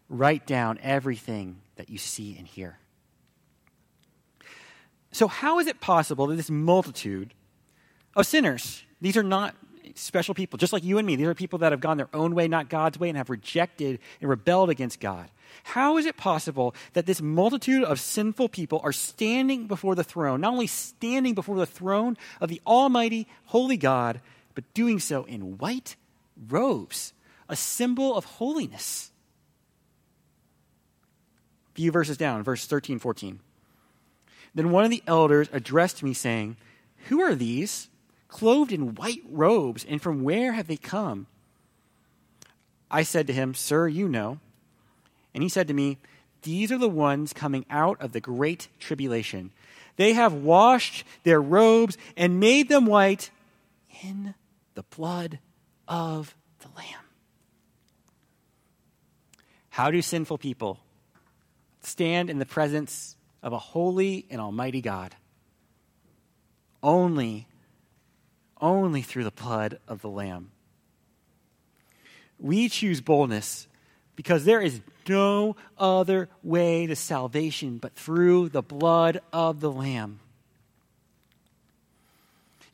Write 0.09 0.47
down 0.47 0.79
everything 0.81 1.61
that 1.75 1.91
you 1.91 1.99
see 1.99 2.37
and 2.39 2.47
hear. 2.47 2.79
So, 5.11 5.27
how 5.27 5.59
is 5.59 5.67
it 5.67 5.81
possible 5.81 6.29
that 6.29 6.37
this 6.37 6.51
multitude 6.51 7.35
of 8.17 8.27
sinners, 8.27 8.83
these 9.01 9.17
are 9.17 9.23
not 9.23 9.55
special 9.95 10.35
people, 10.35 10.59
just 10.59 10.73
like 10.73 10.85
you 10.85 10.99
and 10.99 11.07
me, 11.07 11.17
these 11.17 11.27
are 11.27 11.35
people 11.35 11.61
that 11.61 11.73
have 11.73 11.81
gone 11.81 11.97
their 11.97 12.09
own 12.13 12.35
way, 12.35 12.49
not 12.49 12.69
God's 12.69 12.99
way, 12.99 13.09
and 13.09 13.17
have 13.17 13.31
rejected 13.31 13.99
and 14.21 14.29
rebelled 14.29 14.71
against 14.71 15.01
God. 15.01 15.31
How 15.65 15.97
is 15.97 16.07
it 16.07 16.17
possible 16.17 16.75
that 16.93 17.07
this 17.07 17.23
multitude 17.23 17.85
of 17.85 18.01
sinful 18.01 18.49
people 18.51 18.81
are 18.83 18.93
standing 18.93 19.67
before 19.67 19.95
the 19.95 20.05
throne, 20.05 20.41
not 20.41 20.53
only 20.53 20.67
standing 20.67 21.35
before 21.35 21.57
the 21.57 21.67
throne 21.67 22.17
of 22.41 22.49
the 22.49 22.61
Almighty, 22.67 23.27
Holy 23.47 23.77
God, 23.77 24.21
but 24.55 24.65
doing 24.75 24.99
so 24.99 25.25
in 25.25 25.59
white 25.59 25.97
robes, 26.49 27.13
a 27.49 27.57
symbol 27.57 28.15
of 28.15 28.25
holiness? 28.25 29.11
A 31.73 31.75
few 31.75 31.91
verses 31.91 32.17
down, 32.17 32.43
verse 32.43 32.67
13, 32.67 32.99
14. 32.99 33.41
Then 34.55 34.71
one 34.71 34.85
of 34.85 34.91
the 34.91 35.03
elders 35.07 35.49
addressed 35.53 36.03
me, 36.03 36.15
saying, 36.15 36.57
Who 37.09 37.21
are 37.21 37.35
these, 37.35 37.89
clothed 38.37 38.71
in 38.71 38.95
white 38.95 39.23
robes, 39.31 39.83
and 39.89 40.03
from 40.03 40.23
where 40.23 40.53
have 40.53 40.67
they 40.67 40.77
come? 40.77 41.27
I 42.91 43.03
said 43.03 43.27
to 43.29 43.33
him, 43.33 43.55
Sir, 43.55 43.89
you 43.89 44.11
know. 44.11 44.41
And 45.33 45.43
he 45.43 45.49
said 45.49 45.67
to 45.69 45.75
me, 45.75 45.97
These 46.43 46.71
are 46.71 46.77
the 46.77 46.87
ones 46.87 47.33
coming 47.33 47.65
out 47.71 47.99
of 47.99 48.13
the 48.13 48.21
great 48.21 48.69
tribulation. 48.79 49.53
They 49.97 50.13
have 50.13 50.35
washed 50.35 51.05
their 51.23 51.41
robes 51.41 51.97
and 52.15 52.39
made 52.39 52.69
them 52.69 52.85
white 52.85 53.31
in 54.03 54.35
the 54.75 54.83
blood 54.83 55.39
of 55.89 56.35
the 56.61 56.69
Lamb. 56.77 57.07
How 59.71 59.91
do 59.91 60.03
sinful 60.03 60.37
people 60.37 60.79
stand 61.81 62.29
in 62.29 62.39
the 62.39 62.45
presence 62.45 63.17
of 63.43 63.55
a 63.55 63.59
holy 63.59 64.27
and 64.29 64.43
almighty 64.43 64.83
God? 64.83 65.17
Only, 66.83 67.47
only 68.61 69.03
through 69.03 69.25
the 69.25 69.31
blood 69.31 69.79
of 69.87 70.01
the 70.03 70.09
Lamb. 70.09 70.51
We 72.39 72.69
choose 72.69 73.01
boldness 73.01 73.67
because 74.15 74.45
there 74.45 74.61
is 74.61 74.81
no 75.09 75.57
other 75.79 76.29
way 76.43 76.87
to 76.87 76.97
salvation 76.97 77.79
but 77.79 77.95
through 77.95 78.49
the 78.49 78.63
blood 78.63 79.21
of 79.33 79.61
the 79.61 79.71
Lamb. 79.71 80.21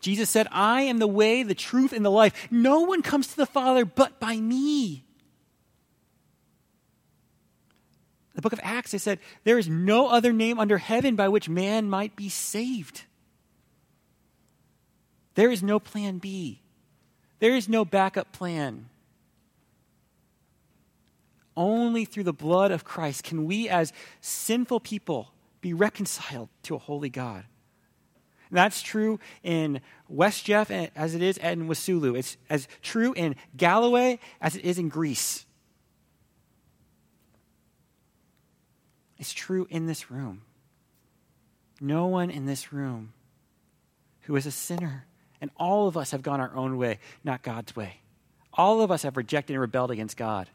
Jesus 0.00 0.28
said, 0.28 0.48
I 0.50 0.82
am 0.82 0.98
the 0.98 1.06
way, 1.06 1.44
the 1.44 1.54
truth, 1.54 1.92
and 1.92 2.04
the 2.04 2.10
life. 2.10 2.48
No 2.50 2.80
one 2.80 3.02
comes 3.02 3.28
to 3.28 3.36
the 3.36 3.46
Father 3.46 3.84
but 3.84 4.18
by 4.18 4.36
me. 4.36 5.04
The 8.34 8.42
book 8.42 8.52
of 8.52 8.60
Acts, 8.62 8.90
they 8.90 8.98
said, 8.98 9.20
There 9.44 9.58
is 9.58 9.68
no 9.68 10.08
other 10.08 10.32
name 10.32 10.58
under 10.58 10.78
heaven 10.78 11.14
by 11.14 11.28
which 11.28 11.48
man 11.48 11.88
might 11.88 12.16
be 12.16 12.28
saved. 12.28 13.04
There 15.34 15.50
is 15.50 15.62
no 15.62 15.78
plan 15.78 16.18
B. 16.18 16.60
There 17.38 17.54
is 17.54 17.68
no 17.68 17.84
backup 17.84 18.32
plan. 18.32 18.88
Only 21.56 22.04
through 22.04 22.24
the 22.24 22.32
blood 22.32 22.70
of 22.70 22.84
Christ 22.84 23.24
can 23.24 23.44
we, 23.44 23.68
as 23.68 23.92
sinful 24.20 24.80
people, 24.80 25.32
be 25.60 25.74
reconciled 25.74 26.48
to 26.64 26.74
a 26.74 26.78
holy 26.78 27.10
God. 27.10 27.44
And 28.48 28.58
that's 28.58 28.82
true 28.82 29.18
in 29.42 29.80
West 30.08 30.44
Jeff 30.44 30.70
as 30.70 31.14
it 31.14 31.22
is 31.22 31.38
in 31.38 31.68
Wasulu. 31.68 32.18
It's 32.18 32.36
as 32.50 32.68
true 32.82 33.14
in 33.14 33.36
Galloway 33.56 34.18
as 34.40 34.56
it 34.56 34.64
is 34.64 34.78
in 34.78 34.88
Greece. 34.88 35.46
It's 39.18 39.32
true 39.32 39.66
in 39.70 39.86
this 39.86 40.10
room. 40.10 40.42
No 41.80 42.06
one 42.06 42.30
in 42.30 42.44
this 42.44 42.72
room 42.72 43.12
who 44.22 44.36
is 44.36 44.46
a 44.46 44.50
sinner, 44.50 45.06
and 45.42 45.50
all 45.58 45.88
of 45.88 45.96
us 45.96 46.12
have 46.12 46.22
gone 46.22 46.40
our 46.40 46.54
own 46.54 46.78
way, 46.78 47.00
not 47.24 47.42
God's 47.42 47.74
way. 47.74 47.96
All 48.54 48.80
of 48.80 48.92
us 48.92 49.02
have 49.02 49.16
rejected 49.16 49.54
and 49.54 49.60
rebelled 49.60 49.90
against 49.90 50.16
God 50.16 50.48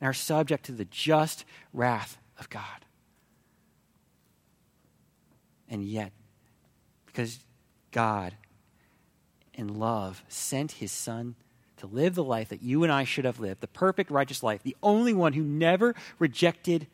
and 0.00 0.08
are 0.08 0.14
subject 0.14 0.64
to 0.66 0.72
the 0.72 0.86
just 0.86 1.44
wrath 1.74 2.16
of 2.38 2.48
God. 2.48 2.62
And 5.68 5.84
yet, 5.84 6.12
because 7.04 7.40
God, 7.92 8.34
in 9.52 9.78
love, 9.78 10.24
sent 10.28 10.72
his 10.72 10.92
Son 10.92 11.34
to 11.76 11.86
live 11.86 12.14
the 12.14 12.24
life 12.24 12.48
that 12.48 12.62
you 12.62 12.84
and 12.84 12.92
I 12.92 13.04
should 13.04 13.26
have 13.26 13.38
lived, 13.38 13.60
the 13.60 13.68
perfect, 13.68 14.10
righteous 14.10 14.42
life, 14.42 14.62
the 14.62 14.76
only 14.82 15.12
one 15.12 15.34
who 15.34 15.42
never 15.42 15.94
rejected 16.18 16.86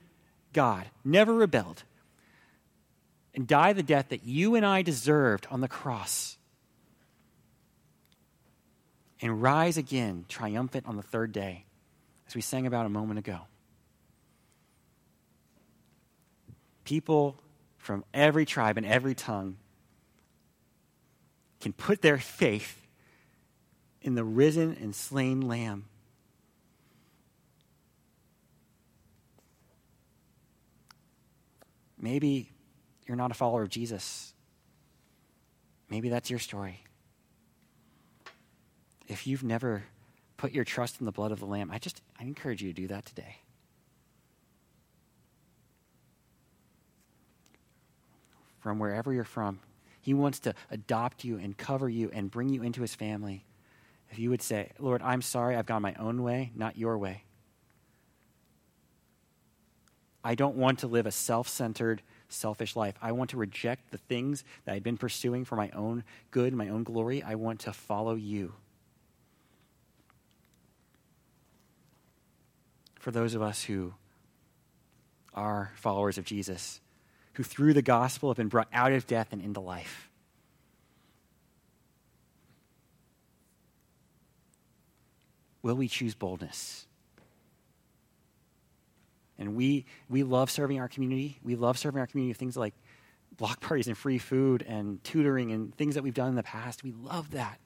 God, 0.52 0.87
never 1.04 1.32
rebelled, 1.32 1.85
and 3.32 3.46
die 3.46 3.72
the 3.72 3.85
death 3.85 4.08
that 4.08 4.24
you 4.24 4.56
and 4.56 4.66
I 4.66 4.82
deserved 4.82 5.46
on 5.52 5.61
the 5.61 5.68
cross, 5.68 6.37
and 9.22 9.40
rise 9.40 9.76
again 9.76 10.24
triumphant 10.28 10.85
on 10.87 10.96
the 10.96 11.02
third 11.02 11.32
day 11.32 11.64
as 12.26 12.35
we 12.35 12.40
sang 12.40 12.66
about 12.66 12.85
a 12.85 12.88
moment 12.88 13.20
ago. 13.20 13.38
People 16.85 17.40
from 17.78 18.04
every 18.12 18.44
tribe 18.44 18.76
and 18.76 18.85
every 18.85 19.14
tongue 19.14 19.56
can 21.61 21.72
put 21.72 22.02
their 22.02 22.18
faith 22.18 22.85
in 24.00 24.16
the 24.16 24.24
risen 24.24 24.76
and 24.80 24.94
slain 24.94 25.40
Lamb. 25.40 25.85
Maybe 32.00 32.50
you're 33.06 33.16
not 33.16 33.30
a 33.30 33.35
follower 33.35 33.62
of 33.62 33.68
Jesus. 33.68 34.35
Maybe 35.88 36.08
that's 36.08 36.28
your 36.28 36.40
story. 36.40 36.82
If 39.08 39.26
you've 39.26 39.42
never 39.42 39.84
put 40.36 40.52
your 40.52 40.64
trust 40.64 41.00
in 41.00 41.06
the 41.06 41.12
blood 41.12 41.32
of 41.32 41.40
the 41.40 41.46
Lamb, 41.46 41.70
I 41.70 41.78
just 41.78 42.02
I 42.18 42.24
encourage 42.24 42.62
you 42.62 42.72
to 42.72 42.80
do 42.80 42.88
that 42.88 43.04
today. 43.04 43.36
From 48.60 48.78
wherever 48.78 49.12
you're 49.12 49.24
from, 49.24 49.60
He 50.00 50.14
wants 50.14 50.38
to 50.40 50.54
adopt 50.70 51.24
you 51.24 51.36
and 51.36 51.56
cover 51.56 51.88
you 51.88 52.10
and 52.12 52.30
bring 52.30 52.48
you 52.48 52.62
into 52.62 52.80
His 52.80 52.94
family. 52.94 53.44
If 54.10 54.18
you 54.18 54.30
would 54.30 54.42
say, 54.42 54.70
Lord, 54.78 55.02
I'm 55.02 55.22
sorry, 55.22 55.56
I've 55.56 55.66
gone 55.66 55.82
my 55.82 55.94
own 55.94 56.22
way, 56.22 56.52
not 56.54 56.76
your 56.76 56.98
way. 56.98 57.24
I 60.24 60.34
don't 60.34 60.56
want 60.56 60.80
to 60.80 60.86
live 60.86 61.06
a 61.06 61.10
self 61.10 61.48
centered, 61.48 62.02
selfish 62.28 62.76
life. 62.76 62.94
I 63.02 63.12
want 63.12 63.30
to 63.30 63.36
reject 63.36 63.90
the 63.90 63.98
things 63.98 64.44
that 64.64 64.74
I've 64.74 64.82
been 64.82 64.96
pursuing 64.96 65.44
for 65.44 65.56
my 65.56 65.70
own 65.70 66.04
good, 66.30 66.54
my 66.54 66.68
own 66.68 66.84
glory. 66.84 67.22
I 67.22 67.34
want 67.34 67.60
to 67.60 67.72
follow 67.72 68.14
you. 68.14 68.52
For 73.02 73.10
those 73.10 73.34
of 73.34 73.42
us 73.42 73.64
who 73.64 73.92
are 75.34 75.72
followers 75.74 76.18
of 76.18 76.24
Jesus, 76.24 76.80
who 77.32 77.42
through 77.42 77.74
the 77.74 77.82
gospel 77.82 78.30
have 78.30 78.36
been 78.36 78.46
brought 78.46 78.68
out 78.72 78.92
of 78.92 79.08
death 79.08 79.32
and 79.32 79.42
into 79.42 79.58
life. 79.58 80.08
Will 85.62 85.74
we 85.74 85.88
choose 85.88 86.14
boldness? 86.14 86.86
And 89.36 89.56
we, 89.56 89.84
we 90.08 90.22
love 90.22 90.48
serving 90.48 90.78
our 90.78 90.88
community. 90.88 91.40
We 91.42 91.56
love 91.56 91.78
serving 91.78 91.98
our 91.98 92.06
community 92.06 92.30
with 92.30 92.38
things 92.38 92.56
like 92.56 92.74
block 93.36 93.60
parties 93.60 93.88
and 93.88 93.98
free 93.98 94.18
food 94.18 94.62
and 94.62 95.02
tutoring 95.02 95.50
and 95.50 95.74
things 95.74 95.96
that 95.96 96.04
we've 96.04 96.14
done 96.14 96.28
in 96.28 96.36
the 96.36 96.44
past. 96.44 96.84
We 96.84 96.92
love 96.92 97.32
that. 97.32 97.58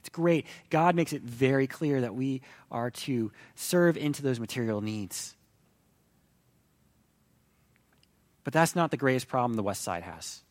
It's 0.00 0.08
great. 0.08 0.46
God 0.70 0.94
makes 0.94 1.12
it 1.12 1.22
very 1.22 1.66
clear 1.66 2.00
that 2.00 2.14
we 2.14 2.42
are 2.70 2.90
to 2.90 3.32
serve 3.54 3.96
into 3.96 4.22
those 4.22 4.38
material 4.38 4.80
needs. 4.80 5.34
But 8.44 8.52
that's 8.52 8.74
not 8.74 8.90
the 8.90 8.96
greatest 8.96 9.28
problem 9.28 9.54
the 9.54 9.62
West 9.62 9.82
Side 9.82 10.04
has. 10.04 10.42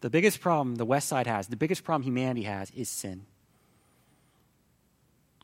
The 0.00 0.10
biggest 0.10 0.40
problem 0.40 0.76
the 0.76 0.84
West 0.84 1.08
Side 1.08 1.26
has, 1.26 1.48
the 1.48 1.56
biggest 1.56 1.84
problem 1.84 2.02
humanity 2.02 2.42
has, 2.42 2.70
is 2.70 2.88
sin. 2.88 3.26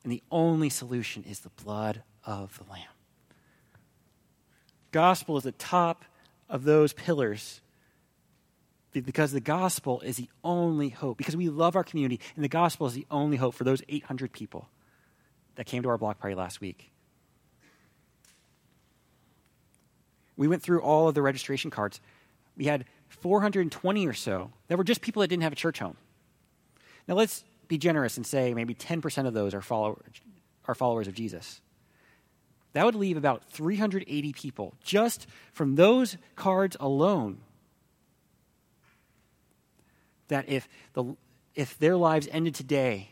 And 0.03 0.11
the 0.11 0.23
only 0.31 0.69
solution 0.69 1.23
is 1.23 1.39
the 1.39 1.49
blood 1.63 2.03
of 2.25 2.57
the 2.57 2.71
Lamb. 2.71 2.81
Gospel 4.91 5.37
is 5.37 5.43
the 5.43 5.51
top 5.51 6.05
of 6.49 6.63
those 6.63 6.93
pillars 6.93 7.61
because 8.93 9.31
the 9.31 9.39
gospel 9.39 10.01
is 10.01 10.17
the 10.17 10.29
only 10.43 10.89
hope. 10.89 11.17
Because 11.17 11.35
we 11.35 11.49
love 11.49 11.75
our 11.75 11.83
community, 11.83 12.19
and 12.35 12.43
the 12.43 12.49
gospel 12.49 12.87
is 12.87 12.93
the 12.93 13.07
only 13.09 13.37
hope 13.37 13.53
for 13.53 13.63
those 13.63 13.81
800 13.87 14.33
people 14.33 14.67
that 15.55 15.65
came 15.65 15.83
to 15.83 15.89
our 15.89 15.97
block 15.97 16.19
party 16.19 16.35
last 16.35 16.59
week. 16.59 16.91
We 20.35 20.47
went 20.47 20.63
through 20.63 20.81
all 20.81 21.07
of 21.07 21.15
the 21.15 21.21
registration 21.21 21.71
cards. 21.71 22.01
We 22.57 22.65
had 22.65 22.85
420 23.09 24.07
or 24.07 24.13
so 24.13 24.51
that 24.67 24.77
were 24.77 24.83
just 24.83 25.01
people 25.01 25.21
that 25.21 25.27
didn't 25.27 25.43
have 25.43 25.53
a 25.53 25.57
church 25.57 25.79
home. 25.79 25.97
Now, 27.07 27.15
let's 27.15 27.43
be 27.67 27.77
generous 27.77 28.17
and 28.17 28.25
say 28.25 28.53
maybe 28.53 28.73
10% 28.73 29.27
of 29.27 29.33
those 29.33 29.53
are, 29.53 29.63
are 30.67 30.75
followers 30.75 31.07
of 31.07 31.13
Jesus. 31.13 31.61
That 32.73 32.85
would 32.85 32.95
leave 32.95 33.17
about 33.17 33.43
380 33.51 34.33
people 34.33 34.73
just 34.83 35.27
from 35.51 35.75
those 35.75 36.17
cards 36.35 36.77
alone. 36.79 37.39
That 40.31 40.47
if, 40.47 40.69
the, 40.93 41.17
if 41.55 41.77
their 41.77 41.97
lives 41.97 42.29
ended 42.31 42.55
today, 42.55 43.09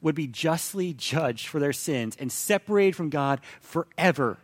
would 0.00 0.16
be 0.16 0.26
justly 0.26 0.92
judged 0.92 1.46
for 1.46 1.60
their 1.60 1.72
sins 1.72 2.16
and 2.18 2.30
separated 2.30 2.96
from 2.96 3.08
God 3.08 3.40
forever. 3.60 4.38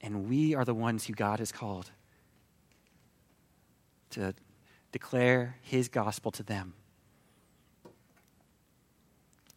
And 0.00 0.26
we 0.26 0.54
are 0.54 0.64
the 0.64 0.72
ones 0.72 1.04
who 1.04 1.12
God 1.12 1.38
has 1.38 1.52
called 1.52 1.90
to 4.10 4.34
declare 4.90 5.56
his 5.60 5.88
gospel 5.88 6.30
to 6.32 6.42
them. 6.42 6.72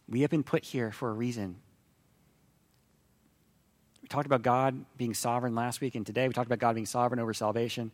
We 0.06 0.20
have 0.20 0.30
been 0.30 0.42
put 0.42 0.64
here 0.64 0.92
for 0.92 1.08
a 1.08 1.14
reason. 1.14 1.56
Talked 4.10 4.26
about 4.26 4.42
God 4.42 4.84
being 4.98 5.14
sovereign 5.14 5.54
last 5.54 5.80
week, 5.80 5.94
and 5.94 6.04
today 6.04 6.28
we 6.28 6.34
talked 6.34 6.48
about 6.48 6.58
God 6.58 6.74
being 6.74 6.84
sovereign 6.84 7.18
over 7.18 7.32
salvation. 7.32 7.90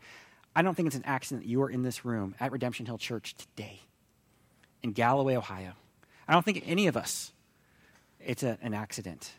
I 0.56 0.62
don't 0.62 0.74
think 0.74 0.88
it's 0.88 0.96
an 0.96 1.04
accident 1.04 1.44
that 1.44 1.48
you 1.48 1.62
are 1.62 1.70
in 1.70 1.82
this 1.82 2.04
room 2.04 2.34
at 2.40 2.50
Redemption 2.50 2.86
Hill 2.86 2.98
Church 2.98 3.36
today 3.36 3.80
in 4.82 4.90
Galloway, 4.90 5.36
Ohio. 5.36 5.74
I 6.26 6.32
don't 6.32 6.44
think 6.44 6.64
any 6.66 6.88
of 6.88 6.96
us, 6.96 7.32
it's 8.18 8.42
a, 8.42 8.58
an 8.62 8.74
accident 8.74 9.30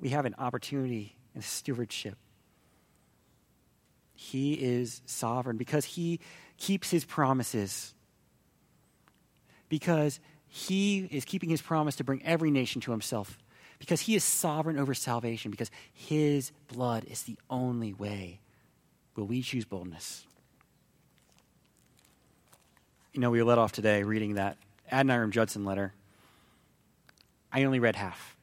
we 0.00 0.10
have 0.10 0.24
an 0.24 0.34
opportunity 0.38 1.16
and 1.34 1.44
stewardship. 1.44 2.16
He 4.14 4.54
is 4.54 5.02
sovereign 5.06 5.56
because 5.56 5.84
he 5.84 6.20
keeps 6.56 6.90
his 6.90 7.04
promises. 7.04 7.94
Because 9.68 10.20
he 10.48 11.08
is 11.10 11.24
keeping 11.24 11.48
his 11.48 11.62
promise 11.62 11.96
to 11.96 12.04
bring 12.04 12.24
every 12.24 12.50
nation 12.50 12.80
to 12.82 12.90
himself. 12.90 13.38
Because 13.80 14.02
he 14.02 14.14
is 14.14 14.22
sovereign 14.22 14.78
over 14.78 14.94
salvation. 14.94 15.50
Because 15.50 15.70
his 15.92 16.52
blood 16.68 17.04
is 17.06 17.24
the 17.24 17.36
only 17.50 17.92
way. 17.92 18.38
Will 19.16 19.26
we 19.26 19.42
choose 19.42 19.64
boldness? 19.64 20.24
You 23.12 23.20
know, 23.20 23.30
we 23.30 23.42
led 23.42 23.58
off 23.58 23.72
today 23.72 24.04
reading 24.04 24.34
that 24.34 24.56
Adoniram 24.92 25.32
Judson 25.32 25.64
letter. 25.64 25.92
I 27.52 27.64
only 27.64 27.80
read 27.80 27.96
half. 27.96 28.36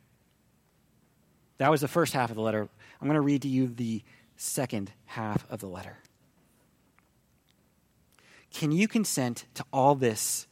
That 1.59 1.71
was 1.71 1.81
the 1.81 1.87
first 1.87 2.13
half 2.13 2.29
of 2.29 2.35
the 2.35 2.41
letter. 2.41 2.67
I'm 2.99 3.07
going 3.07 3.15
to 3.15 3.21
read 3.21 3.43
to 3.43 3.47
you 3.47 3.67
the 3.67 4.03
second 4.35 4.91
half 5.05 5.49
of 5.49 5.59
the 5.59 5.67
letter. 5.67 5.97
Can 8.51 8.71
you 8.71 8.87
consent 8.87 9.45
to 9.53 9.63
all 9.71 9.95
this 9.95 10.47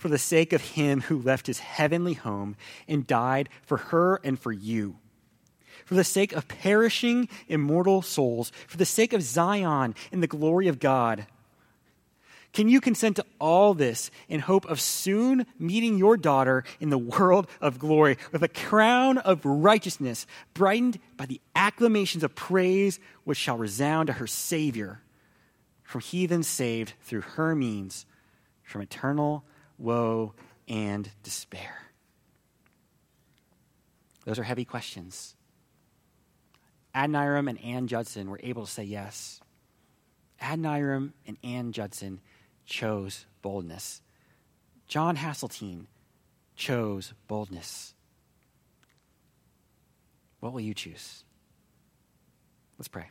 for 0.00 0.08
the 0.08 0.18
sake 0.18 0.52
of 0.52 0.62
him 0.62 1.02
who 1.02 1.20
left 1.20 1.46
his 1.46 1.60
heavenly 1.60 2.14
home 2.14 2.56
and 2.88 3.06
died 3.06 3.48
for 3.62 3.76
her 3.76 4.20
and 4.24 4.36
for 4.38 4.50
you? 4.50 4.96
For 5.84 5.94
the 5.94 6.04
sake 6.04 6.32
of 6.32 6.48
perishing 6.48 7.28
immortal 7.46 8.02
souls, 8.02 8.50
for 8.66 8.76
the 8.76 8.84
sake 8.84 9.12
of 9.12 9.22
Zion 9.22 9.94
and 10.10 10.22
the 10.22 10.26
glory 10.26 10.66
of 10.66 10.80
God 10.80 11.26
can 12.52 12.68
you 12.68 12.80
consent 12.80 13.16
to 13.16 13.26
all 13.38 13.74
this 13.74 14.10
in 14.28 14.40
hope 14.40 14.64
of 14.66 14.80
soon 14.80 15.46
meeting 15.58 15.98
your 15.98 16.16
daughter 16.16 16.64
in 16.80 16.90
the 16.90 16.98
world 16.98 17.46
of 17.60 17.78
glory 17.78 18.16
with 18.32 18.42
a 18.42 18.48
crown 18.48 19.18
of 19.18 19.44
righteousness, 19.44 20.26
brightened 20.52 20.98
by 21.16 21.26
the 21.26 21.40
acclamations 21.54 22.24
of 22.24 22.34
praise 22.34 22.98
which 23.22 23.38
shall 23.38 23.56
resound 23.56 24.08
to 24.08 24.14
her 24.14 24.26
Savior, 24.26 25.00
from 25.84 26.00
heathens 26.00 26.48
saved 26.48 26.94
through 27.02 27.20
her 27.20 27.54
means, 27.54 28.04
from 28.64 28.82
eternal 28.82 29.44
woe 29.80 30.34
and 30.68 31.10
despair? 31.22 31.74
Those 34.24 34.38
are 34.38 34.44
heavy 34.44 34.64
questions. 34.64 35.34
Adoniram 36.94 37.48
and 37.48 37.60
Ann 37.62 37.86
Judson 37.86 38.30
were 38.30 38.40
able 38.42 38.66
to 38.66 38.70
say 38.70 38.84
yes. 38.84 39.40
Adoniram 40.40 41.12
and 41.26 41.36
Ann 41.42 41.72
Judson 41.72 42.20
chose 42.66 43.26
boldness. 43.42 44.02
John 44.86 45.16
Hasseltine 45.16 45.86
chose 46.56 47.14
boldness. 47.28 47.94
What 50.40 50.52
will 50.52 50.60
you 50.60 50.74
choose? 50.74 51.24
Let's 52.78 52.88
pray. 52.88 53.06